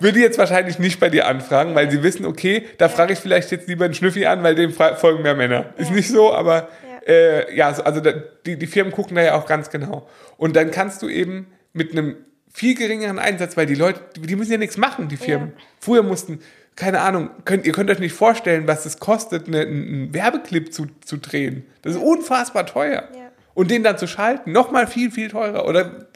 [0.00, 3.50] würde jetzt wahrscheinlich nicht bei dir anfragen, weil sie wissen, okay, da frage ich vielleicht
[3.50, 5.74] jetzt lieber einen Schnüffi an, weil dem folgen mehr Männer.
[5.76, 6.68] Ist nicht so, aber
[7.06, 8.12] ja, äh, ja also da,
[8.46, 10.08] die, die Firmen gucken da ja auch ganz genau.
[10.36, 12.16] Und dann kannst du eben mit einem
[12.52, 15.52] viel geringeren Einsatz, weil die Leute, die müssen ja nichts machen, die Firmen.
[15.56, 15.64] Ja.
[15.78, 16.40] Früher mussten,
[16.76, 20.86] keine Ahnung, könnt, ihr könnt euch nicht vorstellen, was es kostet, eine, einen Werbeclip zu,
[21.04, 21.64] zu drehen.
[21.82, 23.08] Das ist unfassbar teuer.
[23.14, 23.19] Ja.
[23.54, 25.66] Und den dann zu schalten, nochmal viel, viel teurer.
[25.66, 26.06] Oder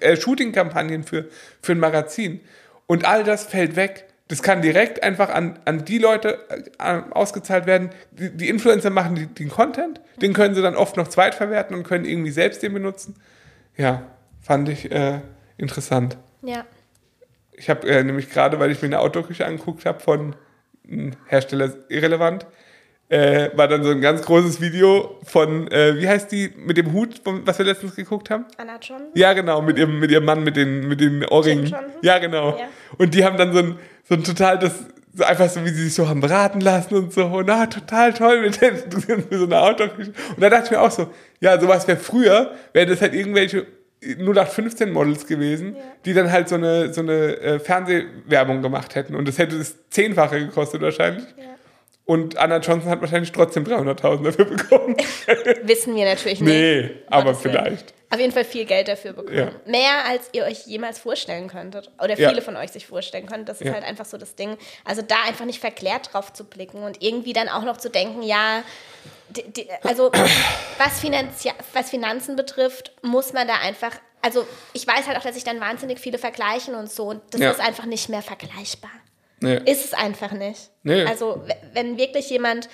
[0.00, 1.28] äh, Shooting-Kampagnen für,
[1.62, 2.40] für ein Magazin.
[2.86, 4.06] Und all das fällt weg.
[4.28, 6.38] Das kann direkt einfach an, an die Leute
[6.78, 7.90] äh, ausgezahlt werden.
[8.12, 11.82] Die, die Influencer machen die, den Content, den können sie dann oft noch zweitverwerten und
[11.82, 13.16] können irgendwie selbst den benutzen.
[13.76, 14.02] Ja,
[14.40, 15.20] fand ich äh,
[15.56, 16.16] interessant.
[16.42, 16.64] Ja.
[17.52, 20.36] Ich habe äh, nämlich gerade, weil ich mir eine Autoküche angeguckt habe von
[21.26, 22.46] Hersteller irrelevant,
[23.10, 26.92] äh, war dann so ein ganz großes Video von, äh, wie heißt die, mit dem
[26.92, 28.46] Hut, was wir letztens geguckt haben?
[28.56, 29.02] Anna John?
[29.14, 31.74] Ja, genau, mit ihrem, mit ihrem Mann mit den, mit den Ohrringen.
[32.02, 32.56] Ja, genau.
[32.56, 32.68] Ja.
[32.98, 34.72] Und die haben dann so ein, so ein total das,
[35.12, 38.12] so einfach so, wie sie sich so haben beraten lassen und so, und ah, total
[38.12, 38.74] toll mit, den,
[39.08, 40.12] mit so einer Autoküche.
[40.28, 41.08] Und da dachte ich mir auch so,
[41.40, 43.66] ja, sowas wäre früher, wäre das halt irgendwelche
[44.02, 45.82] 0815 Models gewesen, ja.
[46.04, 49.16] die dann halt so eine, so eine äh, Fernsehwerbung gemacht hätten.
[49.16, 51.24] Und das hätte das Zehnfache gekostet wahrscheinlich.
[51.36, 51.50] Ja.
[52.10, 54.96] Und Anna Johnson hat wahrscheinlich trotzdem 300.000 dafür bekommen.
[55.62, 56.52] Wissen wir natürlich nicht.
[56.52, 57.94] nee, aber vielleicht.
[58.10, 59.36] Auf jeden Fall viel Geld dafür bekommen.
[59.38, 59.50] Ja.
[59.64, 61.88] Mehr als ihr euch jemals vorstellen könntet.
[62.02, 62.30] Oder Ja.
[62.30, 63.46] viele von euch sich vorstellen könnten.
[63.46, 63.74] Das ist Ja.
[63.74, 64.56] halt einfach so das Ding.
[64.84, 68.22] Also da einfach nicht verklärt drauf zu blicken und irgendwie dann auch noch zu denken,
[68.24, 68.64] ja,
[69.28, 70.10] die, die, also
[70.78, 73.92] was, Finanzia was Finanzen betrifft, muss man da einfach.
[74.20, 77.04] Also ich weiß halt auch, dass sich dann wahnsinnig viele vergleichen und so.
[77.04, 77.52] Und das Ja.
[77.52, 78.90] ist einfach nicht mehr vergleichbar.
[79.40, 79.56] Nee.
[79.64, 80.70] Ist es einfach nicht.
[80.82, 81.04] Nee.
[81.04, 82.68] Also wenn wirklich jemand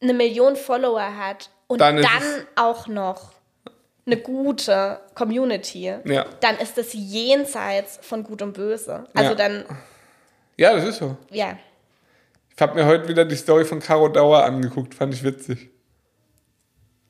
[0.00, 3.32] eine Million Follower hat und Dann dann, auch noch
[4.06, 6.26] eine gute Community, Ja.
[6.40, 9.04] dann ist das jenseits von Gut und Böse.
[9.14, 9.34] Also Ja.
[9.34, 9.64] dann,
[10.56, 11.16] Ja, das ist so.
[11.30, 11.56] ja.
[12.56, 15.70] Ich habe mir heute wieder die Story von Caro Dauer angeguckt, fand ich witzig.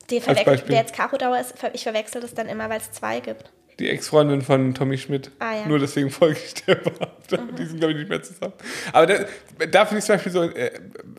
[0.09, 0.71] Die Als Beispiel.
[0.73, 3.51] wer jetzt Karo Dauer ist, ich verwechsel das dann immer, weil es zwei gibt.
[3.79, 5.31] Die Ex-Freundin von Tommy Schmidt.
[5.39, 5.61] Ah, ja.
[5.63, 5.69] Mhm.
[5.69, 7.31] Nur deswegen folge ich der überhaupt.
[7.59, 8.53] Die sind, glaube ich, nicht mehr zusammen.
[8.93, 9.25] Aber da,
[9.69, 10.71] da finde ich zum Beispiel so, äh,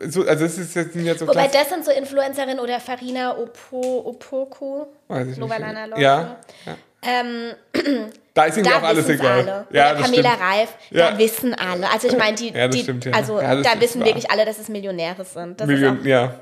[0.07, 4.01] so also es ist jetzt jetzt so Wobei das sind so Influencerinnen oder Farina Opo,
[4.05, 5.39] Opoku, Weiß ich nicht.
[5.39, 6.01] Novalana Lotte.
[6.01, 6.75] Ja, ja.
[7.03, 7.53] Ähm,
[8.33, 9.31] Da ist irgendwie da auch alles egal.
[9.39, 9.67] alle.
[9.71, 10.43] Ja, Oder das Pamela stimmt.
[10.43, 11.11] Reif, Ja.
[11.11, 11.91] da wissen alle.
[11.91, 14.07] Also ich meine, die, Ja, das die stimmt, also das da wissen wahr.
[14.07, 15.59] wirklich alle, dass es Millionäre sind.
[15.59, 16.35] Das Million, ja,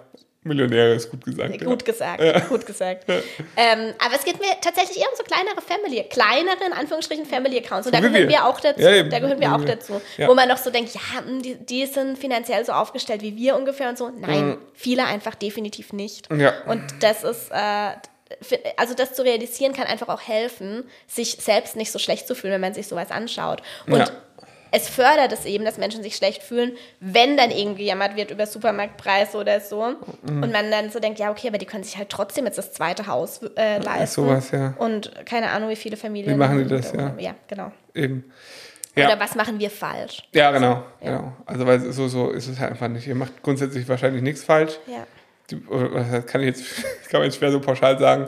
[0.45, 1.63] Millionäre ist gut gesagt.
[1.65, 2.39] gut gesagt, Ja.
[2.39, 3.05] gut gesagt.
[3.09, 7.57] Ähm, aber es geht mir tatsächlich eher um so kleinere Family, kleinere in Anführungsstrichen Family
[7.57, 7.87] Accounts.
[7.87, 8.45] Und da gehören wir.
[8.45, 8.79] auch dazu.
[8.81, 10.01] Ja, da gehören wir auch dazu.
[10.17, 10.27] Ja.
[10.27, 13.55] Wo man noch so denkt, ja, hm, die, die sind finanziell so aufgestellt wie wir
[13.55, 14.09] ungefähr und so.
[14.09, 16.29] Nein, viele einfach definitiv nicht.
[16.29, 16.39] Mhm.
[16.39, 16.53] Ja.
[16.67, 17.91] Und das ist, äh,
[18.77, 22.53] also das zu realisieren kann einfach auch helfen, sich selbst nicht so schlecht zu fühlen,
[22.53, 23.61] wenn man sich sowas anschaut.
[23.87, 24.07] Und Ja.
[24.75, 28.45] Es fördert es eben, dass Menschen sich schlecht fühlen, wenn dann irgendwie gejammert wird über
[28.45, 29.95] Supermarktpreise oder so.
[30.23, 30.43] Mhm.
[30.43, 32.73] Und man dann so denkt, ja, okay, aber die können sich halt trotzdem jetzt das
[32.73, 34.07] zweite Haus äh, leisten.
[34.07, 34.73] sowas, ja.
[34.77, 36.33] Und keine Ahnung, wie viele Familien.
[36.33, 37.15] Wie machen die das, ja?
[37.17, 37.71] Ja, genau.
[37.93, 38.25] Eben.
[38.95, 39.07] Ja.
[39.07, 40.23] Oder was machen wir falsch?
[40.33, 41.33] Ja, genau, genau.
[41.45, 43.07] Also weil so, so ist es halt einfach nicht.
[43.07, 44.77] Ihr macht grundsätzlich wahrscheinlich nichts falsch.
[44.87, 45.05] Ja.
[46.11, 46.63] Heißt, kann ich jetzt
[47.09, 48.27] kann man jetzt schwer so pauschal sagen.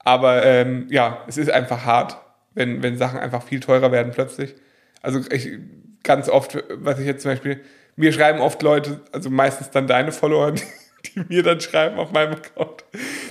[0.00, 2.16] Aber ähm, ja, es ist einfach hart,
[2.52, 4.54] wenn, wenn Sachen einfach viel teurer werden plötzlich.
[5.02, 5.58] Also ich
[6.04, 7.60] ganz oft, was ich jetzt zum Beispiel,
[7.96, 10.62] mir schreiben oft Leute, also meistens dann deine Follower, die,
[11.04, 12.84] die mir dann schreiben auf meinem Account,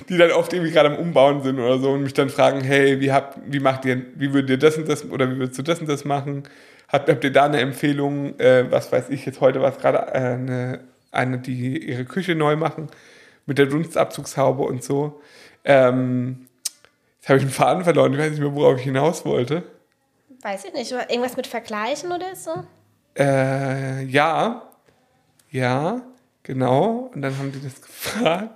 [0.08, 3.00] die dann oft irgendwie gerade am Umbauen sind oder so und mich dann fragen, hey,
[3.00, 5.62] wie habt, wie macht ihr, wie würdet ihr das und das oder wie würdest du
[5.62, 6.44] das und das machen?
[6.88, 8.38] Habt, habt ihr da eine Empfehlung?
[8.38, 12.56] Äh, was weiß ich jetzt heute war es gerade eine, eine, die ihre Küche neu
[12.56, 12.88] machen
[13.46, 15.20] mit der Dunstabzugshaube und so.
[15.64, 16.46] Ähm,
[17.20, 18.12] jetzt habe ich einen Faden verloren.
[18.12, 19.62] Ich weiß nicht mehr, worauf ich hinaus wollte.
[20.44, 20.92] Weiß ich nicht.
[20.92, 22.66] Irgendwas mit Vergleichen oder so?
[23.18, 24.68] Äh, ja,
[25.50, 26.02] ja,
[26.42, 27.10] genau.
[27.14, 28.50] Und dann haben die das gefragt.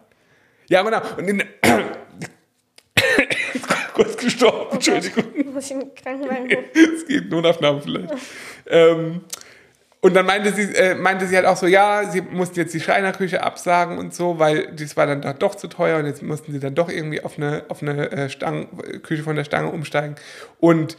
[0.69, 1.01] Ja, genau.
[1.17, 1.43] Und in
[3.95, 5.25] kurz gestorben, Entschuldigung.
[5.55, 6.63] Muss ich im Krankenwagen hoch?
[6.75, 8.13] es geht Notaufnahme vielleicht.
[8.67, 9.23] ähm,
[10.01, 12.81] und dann meinte sie, äh, meinte sie halt auch so, ja, sie mussten jetzt die
[12.81, 16.61] Schreinerküche absagen und so, weil das war dann doch zu teuer und jetzt mussten sie
[16.61, 18.67] dann doch irgendwie auf eine, auf eine äh, Stange,
[19.03, 20.17] Küche von der Stange umsteigen.
[20.61, 20.99] Und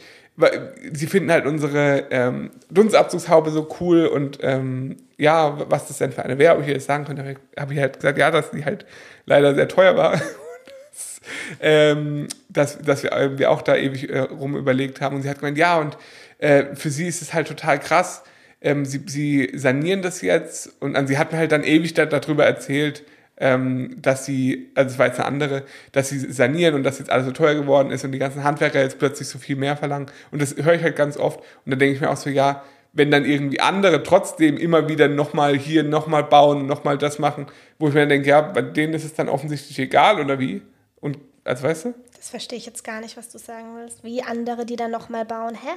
[0.92, 6.24] sie finden halt unsere ähm, Dunstabzugshaube so cool und ähm, ja, was das denn für
[6.24, 8.64] eine wäre, ob ich ihr das sagen könnte, habe ich, halt gesagt, ja, dass die
[8.64, 8.86] halt
[9.26, 10.20] leider sehr teuer war.
[11.60, 15.16] ähm, dass, dass wir, wir auch da ewig äh, rum überlegt haben.
[15.16, 15.96] Und sie hat gemeint, ja, und
[16.38, 18.22] äh, für sie ist es halt total krass.
[18.62, 22.06] Ähm, sie, sie sanieren das jetzt und an sie hat mir halt dann ewig da,
[22.06, 23.04] darüber erzählt,
[23.40, 27.10] ähm, dass sie, also es war jetzt eine andere, dass sie sanieren und dass jetzt
[27.10, 30.10] alles so teuer geworden ist und die ganzen Handwerker jetzt plötzlich so viel mehr verlangen.
[30.30, 31.40] Und das höre ich halt ganz oft.
[31.64, 35.08] Und da denke ich mir auch so, ja, wenn dann irgendwie andere trotzdem immer wieder
[35.08, 37.46] nochmal hier, nochmal bauen, nochmal das machen,
[37.78, 40.60] wo ich mir dann denke, ja, bei denen ist es dann offensichtlich egal oder wie?
[41.00, 41.94] Und, also weißt du?
[42.16, 44.04] Das verstehe ich jetzt gar nicht, was du sagen willst.
[44.04, 45.54] Wie andere, die dann nochmal bauen.
[45.54, 45.70] Hä?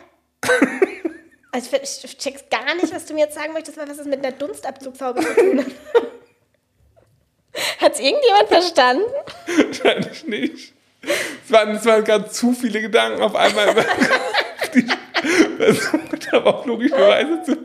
[1.53, 4.35] also ich, check's gar nicht, was du mir jetzt sagen möchtest, was es mit einer
[4.35, 5.71] Dunstabzugshaube zu tun hat.
[7.79, 9.03] Hat's irgendjemand verstanden?
[9.57, 10.73] Wahrscheinlich nicht.
[11.03, 13.75] Es waren, es waren gerade zu viele Gedanken auf einmal,
[14.73, 17.57] die ich versucht habe, auf logischerweise zu,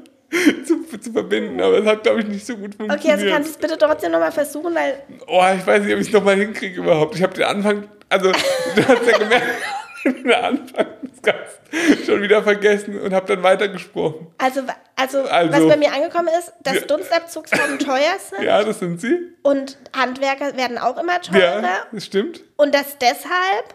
[0.64, 3.00] zu, zu verbinden, aber es hat, glaube ich, nicht so gut funktioniert.
[3.00, 6.00] Okay, also kannst du es bitte trotzdem nochmal versuchen, weil Oh, ich weiß nicht, ob
[6.00, 7.14] ich es nochmal hinkriege überhaupt.
[7.14, 9.46] Ich habe den Anfang, also du hast ja gemerkt,
[10.04, 14.28] den Anfang des Ganzen schon wieder vergessen und habe dann weitergesprochen.
[14.38, 14.62] Also,
[14.96, 16.80] also, Also- was bei mir angekommen ist, dass Ja.
[16.82, 19.18] Dunstabzugshauben teuer sind Ja, das sind sie.
[19.42, 21.62] und Handwerker werden auch immer teurer.
[21.62, 22.42] Ja, das stimmt.
[22.56, 23.74] Und dass deshalb,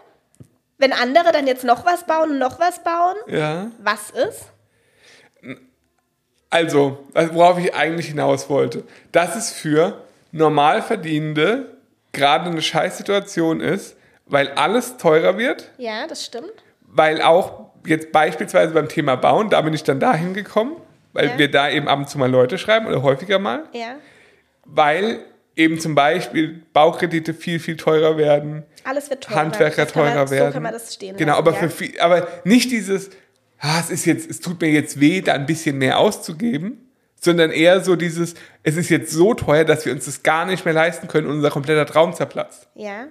[0.78, 3.70] wenn andere dann jetzt noch was bauen und noch was bauen, Ja.
[3.80, 4.46] was ist?
[6.50, 11.76] Also, also, worauf ich eigentlich hinaus wollte, dass es für Normalverdienende
[12.12, 13.96] gerade eine Scheißsituation ist,
[14.26, 16.52] weil alles teurer wird, Ja, das stimmt.
[16.86, 20.76] weil auch jetzt beispielsweise beim Thema Bauen, da bin ich dann dahin gekommen,
[21.12, 21.38] weil Ja.
[21.38, 23.64] wir da eben ab und zu mal Leute schreiben oder häufiger mal.
[23.72, 23.96] Ja.
[24.66, 25.18] weil
[25.56, 28.62] eben zum Beispiel Baukredite viel, viel teurer werden.
[28.82, 29.40] Alles wird teurer.
[29.40, 30.46] Handwerker kann man- teurer werden.
[30.48, 31.58] So kann man das stehen Genau, lassen, aber ja.
[31.58, 33.10] für viel, aber nicht dieses,
[33.60, 37.50] ah, es ist jetzt, es tut mir jetzt weh, da ein bisschen mehr auszugeben, sondern
[37.50, 40.74] eher so dieses, es ist jetzt so teuer, dass wir uns das gar nicht mehr
[40.74, 42.66] leisten können und unser kompletter Traum zerplatzt.
[42.74, 43.04] Ja.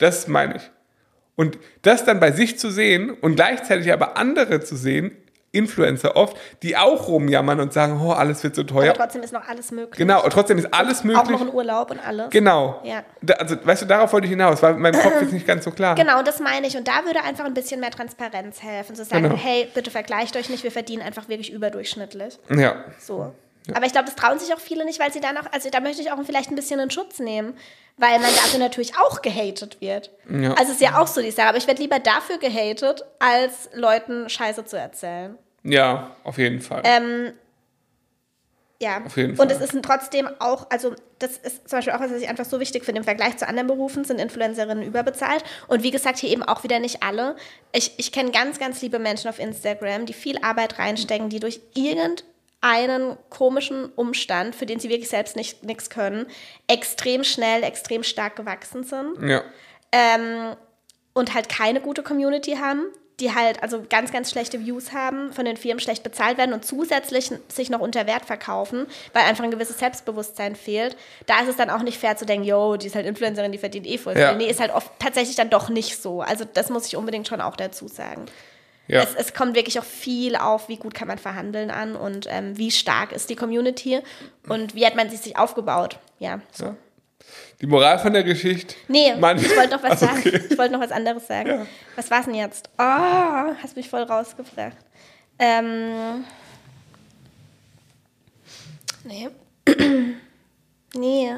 [0.00, 0.70] Das meine ich.
[1.36, 5.16] Und das dann bei sich zu sehen und gleichzeitig aber andere zu sehen,
[5.52, 8.90] Influencer oft, die auch rumjammern und sagen, oh, alles wird so teuer.
[8.90, 9.96] Aber trotzdem ist noch alles möglich.
[9.96, 11.30] Genau, und trotzdem ist alles Auch möglich.
[11.30, 12.30] noch ein Urlaub und alles.
[12.30, 12.80] Genau.
[12.84, 13.02] Ja.
[13.20, 15.72] Da, also, weißt du, darauf wollte ich hinaus, weil mein Kopf ist nicht ganz so
[15.72, 15.96] klar.
[15.96, 16.76] Genau, und das meine ich.
[16.76, 18.94] Und da würde einfach ein bisschen mehr Transparenz helfen.
[18.94, 19.36] Zu sagen, Genau.
[19.36, 22.38] hey, bitte vergleicht euch nicht, wir verdienen einfach wirklich überdurchschnittlich.
[22.50, 22.84] Ja.
[23.00, 23.32] So.
[23.74, 25.80] Aber ich glaube, das trauen sich auch viele nicht, weil sie dann auch, also da
[25.80, 27.54] möchte ich auch vielleicht ein bisschen in Schutz nehmen,
[27.96, 30.10] weil man dafür natürlich auch gehatet wird.
[30.28, 30.54] Ja.
[30.54, 31.48] Also ist ja auch so die Sache.
[31.48, 35.36] Aber ich werde lieber dafür gehatet, als Leuten Scheiße zu erzählen.
[35.62, 36.82] Ja, auf jeden Fall.
[36.84, 37.32] Ähm,
[38.82, 39.50] ja, Auf jeden und Fall.
[39.50, 42.60] es ist trotzdem auch, also das ist zum Beispiel auch was, was ich einfach so
[42.60, 43.00] wichtig finde.
[43.00, 45.44] Im Vergleich zu anderen Berufen sind Influencerinnen überbezahlt.
[45.68, 47.36] Und wie gesagt, hier eben auch wieder nicht alle.
[47.72, 51.60] Ich, ich kenne ganz, ganz liebe Menschen auf Instagram, die viel Arbeit reinstecken, die durch
[52.62, 56.26] irgendeinen komischen Umstand, für den sie wirklich selbst nicht nichts können,
[56.66, 59.42] extrem schnell, extrem stark gewachsen sind ja.
[59.92, 60.56] ähm,
[61.14, 62.86] und halt keine gute Community haben,
[63.20, 66.64] die halt also ganz, ganz schlechte Views haben, von den Firmen schlecht bezahlt werden und
[66.64, 70.96] zusätzlich sich noch unter Wert verkaufen, weil einfach ein gewisses Selbstbewusstsein fehlt.
[71.26, 73.58] Da ist es dann auch nicht fair zu denken, yo, die ist halt Influencerin, die
[73.58, 74.16] verdient eh voll.
[74.18, 74.32] Ja.
[74.32, 76.22] Nee, ist halt oft tatsächlich dann doch nicht so.
[76.22, 78.26] Also das muss ich unbedingt schon auch dazu sagen.
[78.90, 79.02] Ja.
[79.02, 82.56] Es, es kommt wirklich auch viel auf, wie gut kann man verhandeln an und ähm,
[82.58, 84.00] wie stark ist die Community
[84.48, 85.98] und wie hat man sie sich aufgebaut.
[86.18, 86.64] Ja, so.
[86.66, 86.76] Ja.
[87.60, 88.74] Die Moral von der Geschichte.
[88.88, 90.18] Nee, Mann- ich wollte noch was Ach, sagen.
[90.18, 90.42] okay.
[90.50, 91.48] Ich wollte noch was anderes sagen.
[91.48, 91.66] Ja.
[91.94, 92.68] Was war's denn jetzt?
[92.78, 94.76] Oh, hast mich voll rausgebracht.
[95.38, 96.24] Ähm.
[99.04, 99.28] Nee.
[100.94, 101.32] nee.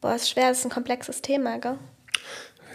[0.00, 1.78] Boah, ist schwer, das ist ein komplexes Thema, gell?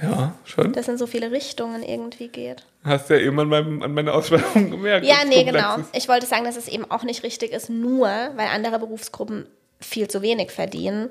[0.02, 0.74] Ja, schon.
[0.74, 2.66] Das in so viele Richtungen irgendwie geht.
[2.84, 5.06] Hast ja eben an, meinem, an meiner Ausschreibung gemerkt.
[5.06, 5.78] Ja, dass nee, genau.
[5.78, 5.96] ist.
[5.96, 9.48] Ich wollte sagen, dass es eben auch nicht richtig ist, nur weil andere Berufsgruppen
[9.80, 11.10] viel zu wenig verdienen,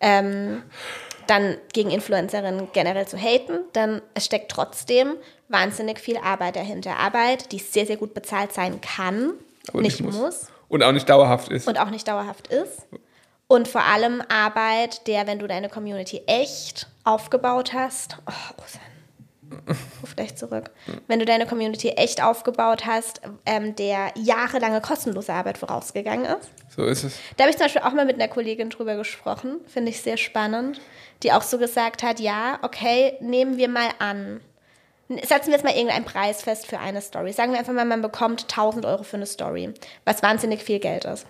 [0.00, 0.62] ähm,
[1.26, 5.14] dann gegen Influencerinnen generell zu haten, denn es steckt trotzdem
[5.48, 6.96] wahnsinnig viel Arbeit dahinter.
[6.96, 9.34] Arbeit, die sehr, sehr gut bezahlt sein kann,
[9.68, 10.48] Aber nicht muss.
[10.68, 11.68] Und auch nicht dauerhaft ist.
[11.68, 12.86] und auch nicht dauerhaft ist.
[13.52, 19.68] Und vor allem Arbeit, der, wenn du deine Community echt aufgebaut hast, oh, Rosan,
[20.00, 20.70] ruf gleich zurück.
[21.06, 26.50] Wenn du deine Community echt aufgebaut hast, ähm, der jahrelange kostenlose Arbeit vorausgegangen ist.
[26.74, 27.18] so ist es.
[27.36, 30.16] Da habe ich zum Beispiel auch mal mit einer Kollegin drüber gesprochen, finde ich sehr
[30.16, 30.80] spannend,
[31.22, 34.40] die auch so gesagt hat, ja, okay, nehmen wir mal an.
[35.10, 37.34] Setzen wir jetzt mal irgendeinen Preis fest für eine Story.
[37.34, 39.74] Sagen wir einfach mal, man bekommt 1000 Euro für eine Story,
[40.06, 41.26] was wahnsinnig viel Geld ist.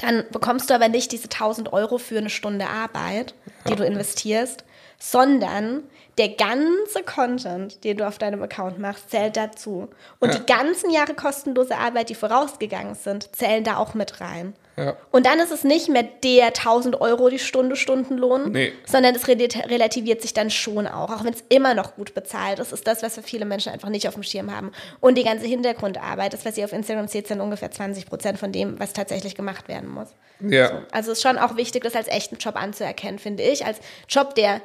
[0.00, 3.34] Dann bekommst du aber nicht diese 1000 Euro für eine Stunde Arbeit,
[3.68, 4.64] die du investierst,
[4.98, 5.82] sondern
[6.18, 9.88] der ganze Content, den du auf deinem Account machst, zählt dazu.
[10.20, 10.38] Und Ja.
[10.38, 14.54] die ganzen Jahre kostenlose Arbeit, die vorausgegangen sind, zählen da auch mit rein.
[14.76, 14.96] Ja.
[15.12, 18.72] Und dann ist es nicht mehr der 1000 Euro die Stunde Stundenlohn, Nee.
[18.86, 22.58] sondern es rel- relativiert sich dann schon auch, auch wenn es immer noch gut bezahlt
[22.58, 24.72] ist, ist das, was für viele Menschen einfach nicht auf dem Schirm haben.
[25.00, 28.50] Und die ganze Hintergrundarbeit, das, was ihr auf Instagram seht, sind ungefähr 20 Prozent von
[28.50, 30.08] dem, was tatsächlich gemacht werden muss.
[30.40, 30.82] Ja.
[30.90, 34.34] Also es ist schon auch wichtig, das als echten Job anzuerkennen, finde ich, als Job,
[34.34, 34.60] der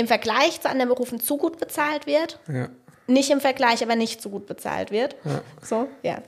[0.00, 2.68] im Vergleich zu anderen Berufen zu gut bezahlt wird, ja.
[3.06, 5.14] nicht im Vergleich, aber nicht so gut bezahlt wird.
[5.62, 6.22] So, ja.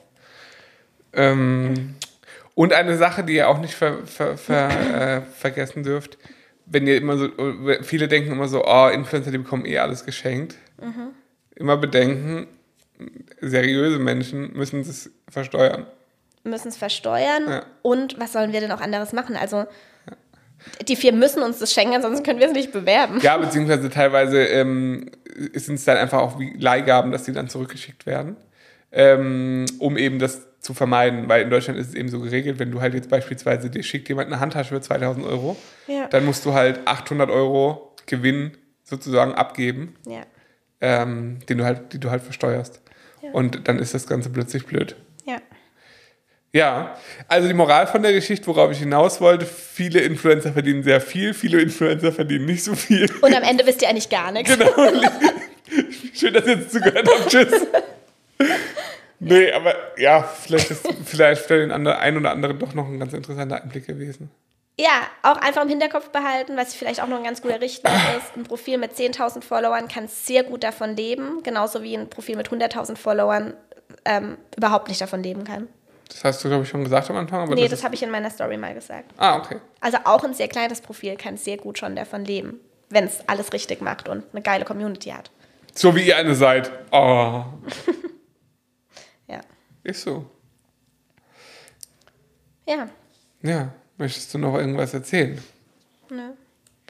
[1.15, 1.97] Ähm,
[2.55, 6.19] und eine Sache, die ihr auch nicht ver, ver, ver, äh, vergessen dürft,
[6.67, 7.29] wenn ihr immer so,
[7.83, 10.57] viele denken immer so, oh, Influencer, die bekommen eh alles geschenkt.
[10.81, 11.09] Mhm.
[11.55, 12.47] Immer bedenken,
[13.41, 15.87] seriöse Menschen müssen das versteuern.
[16.45, 17.49] müssen es versteuern.
[17.49, 17.67] Ja.
[17.83, 19.37] Und was sollen wir denn auch anderes machen?
[19.37, 19.65] Also,
[20.89, 23.19] die Firmen müssen uns das schenken, sonst können wir es nicht bewerben.
[23.23, 25.11] Ja, beziehungsweise teilweise ähm,
[25.55, 28.37] sind es dann einfach auch wie Leihgaben, dass die dann zurückgeschickt werden,
[28.91, 31.29] ähm, um eben das zu vermeiden.
[31.29, 34.09] Weil in Deutschland ist es eben so geregelt, wenn du halt jetzt beispielsweise dir schickt
[34.09, 35.57] jemand eine Handtasche für 2000 Euro,
[35.87, 36.07] Ja.
[36.09, 38.53] dann musst du halt 800 Euro Gewinn
[38.85, 40.23] sozusagen abgeben, Ja.
[40.81, 42.81] ähm, den du halt, die du halt versteuerst.
[43.33, 44.97] Und dann ist das Ganze plötzlich blöd.
[46.53, 46.97] Ja.
[47.29, 51.33] Also die Moral von der Geschichte, worauf ich hinaus wollte, viele Influencer verdienen sehr viel,
[51.33, 53.11] viele Influencer verdienen nicht so viel.
[53.23, 54.53] Und am Ende wisst ihr eigentlich gar nichts.
[54.53, 54.71] Genau.
[56.15, 57.31] Schön, dass ihr jetzt zugehört habt.
[57.31, 57.67] Tschüss.
[59.19, 63.13] Nee, aber ja, vielleicht ist vielleicht für den einen oder anderen doch noch ein ganz
[63.13, 64.31] interessanter Einblick gewesen.
[64.79, 68.37] Ja, auch einfach im Hinterkopf behalten, was vielleicht auch noch ein ganz guter Richtwert ist.
[68.37, 72.49] Ein Profil mit 10.000 Followern kann sehr gut davon leben, genauso wie ein Profil mit
[72.49, 73.55] 100.000 Followern
[74.05, 75.69] ähm, überhaupt nicht davon leben kann.
[76.13, 77.41] Das hast du, glaube ich, schon gesagt am Anfang.
[77.41, 79.13] Aber nee, das das habe ich in meiner Story mal gesagt.
[79.17, 79.59] ah, okay.
[79.81, 82.61] Also auch ein sehr kleines Profil kann sehr gut schon davon leben,
[82.91, 85.31] wenn es alles richtig macht und eine geile Community hat.
[85.75, 86.71] So wie ihr eine seid.
[86.91, 87.45] Oh,
[89.27, 89.41] Ja.
[89.83, 90.27] ist so.
[92.69, 92.89] Ja.
[93.43, 95.43] Ja, möchtest du noch irgendwas erzählen?
[96.11, 96.33] Nö.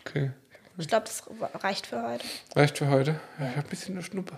[0.00, 0.32] Okay.
[0.78, 1.22] Ich glaube, das
[1.62, 2.24] reicht für heute.
[2.56, 3.20] Reicht für heute?
[3.38, 4.36] Ja, ich habe ein bisschen eine Schnuppe.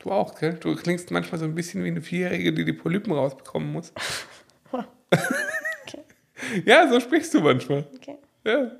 [0.00, 0.54] Du auch, gell?
[0.54, 3.92] Du klingst manchmal so ein bisschen wie eine Vierjährige, die die Polypen rausbekommen muss.
[4.70, 4.84] Okay.
[6.64, 7.84] Ja, so sprichst du manchmal.
[7.96, 8.16] okay.
[8.46, 8.70] Ja.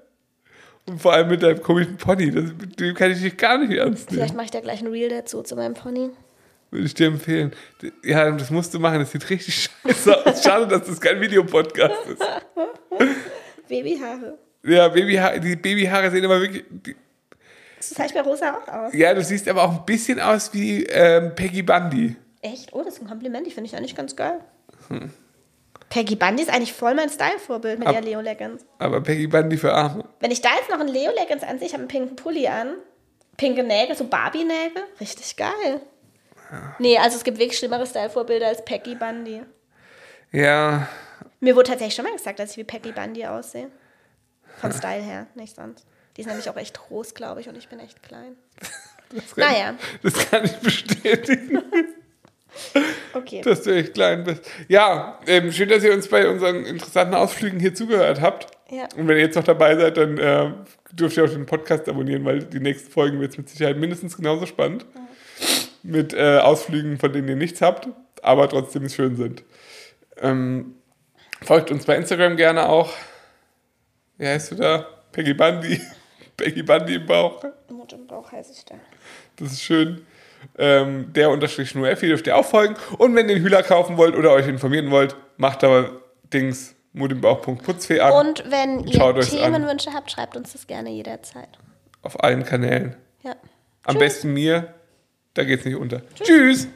[0.87, 2.31] Und vor allem mit deinem komischen Pony.
[2.31, 2.45] Das,
[2.79, 4.21] dem kann ich dich gar nicht ernst nehmen.
[4.21, 6.11] Vielleicht mache ich da gleich ein Reel dazu zu meinem Pony.
[6.71, 7.53] Würde ich dir empfehlen.
[8.05, 9.01] Ja, das musst du machen.
[9.01, 10.43] Das sieht richtig scheiße aus.
[10.43, 12.23] Schade, dass das kein Videopodcast ist.
[13.69, 14.39] Babyhaare.
[14.63, 16.65] Ja, Babyhaare, die Babyhaare sehen aber wirklich.
[16.71, 16.97] Die,
[17.79, 18.93] Das zeigt bei Rosa auch aus.
[18.95, 22.17] ja, du siehst aber auch ein bisschen aus wie ähm, Peggy Bundy.
[22.43, 22.73] Echt?
[22.73, 23.47] Oh, das ist ein Kompliment.
[23.47, 24.41] Die finde ich eigentlich ganz geil.
[25.91, 28.65] Peggy Bundy ist eigentlich voll mein Style-Vorbild mit Ab- der Leo Leggings.
[28.79, 30.05] Aber Peggy Bundy für Arme.
[30.21, 32.75] Wenn ich da jetzt noch einen Leo Leggings ansehe, ich habe einen pinken Pulli an,
[33.37, 35.81] pinke Nägel, so Barbie-Nägel, richtig geil.
[36.79, 39.43] Nee, also es gibt wirklich schlimmere Style-Vorbilder als Peggy Bundy.
[40.33, 40.89] Ja,
[41.41, 43.71] Mir wurde tatsächlich schon mal gesagt, dass ich wie Peggy Bundy aussehe.
[44.61, 45.87] Vom Style her, nicht sonst.
[46.19, 48.35] Die ist nämlich auch echt groß, glaube ich, und ich bin echt klein.
[49.15, 51.63] das kann, Naja, das kann ich bestätigen,
[53.15, 53.41] okay.
[53.43, 54.43] dass du echt klein bist.
[54.67, 58.49] Ja, ähm, schön, dass ihr uns bei unseren interessanten Ausflügen hier zugehört habt.
[58.69, 58.89] Ja.
[58.97, 60.51] Und wenn ihr jetzt noch dabei seid, dann äh,
[60.91, 64.17] dürft ihr auch den Podcast abonnieren, weil die nächsten Folgen wird es mit Sicherheit mindestens
[64.17, 64.87] genauso spannend.
[65.85, 67.89] Mit äh, Ausflügen, von denen ihr nichts habt,
[68.23, 69.45] aber trotzdem schön sind.
[70.21, 70.75] Ähm,
[71.43, 72.93] folgt uns bei Instagram gerne auch.
[74.17, 74.85] Wie heißt du da?
[75.13, 75.81] Peggy Bundy.
[76.39, 77.43] Peggy Bundy im Bauch.
[77.69, 78.77] Mut im Bauch heiße ich da.
[79.37, 80.07] Das ist schön.
[80.57, 82.77] Ähm, der unterstrich nur Effi dürft ihr auch folgen.
[82.97, 86.01] Und wenn ihr den Hühler kaufen wollt oder euch informieren wollt, macht aber
[86.33, 88.13] Dings mutimbauch.putzfee an.
[88.27, 89.53] Und wenn ihr Schaut euch's an.
[89.53, 91.59] Themenwünsche habt, schreibt uns das gerne jederzeit.
[92.03, 92.97] Auf allen Kanälen.
[93.25, 93.35] Ja.
[93.83, 94.75] Am besten mir.
[95.35, 96.03] Da geht's nicht unter.
[96.15, 96.69] Tschüss.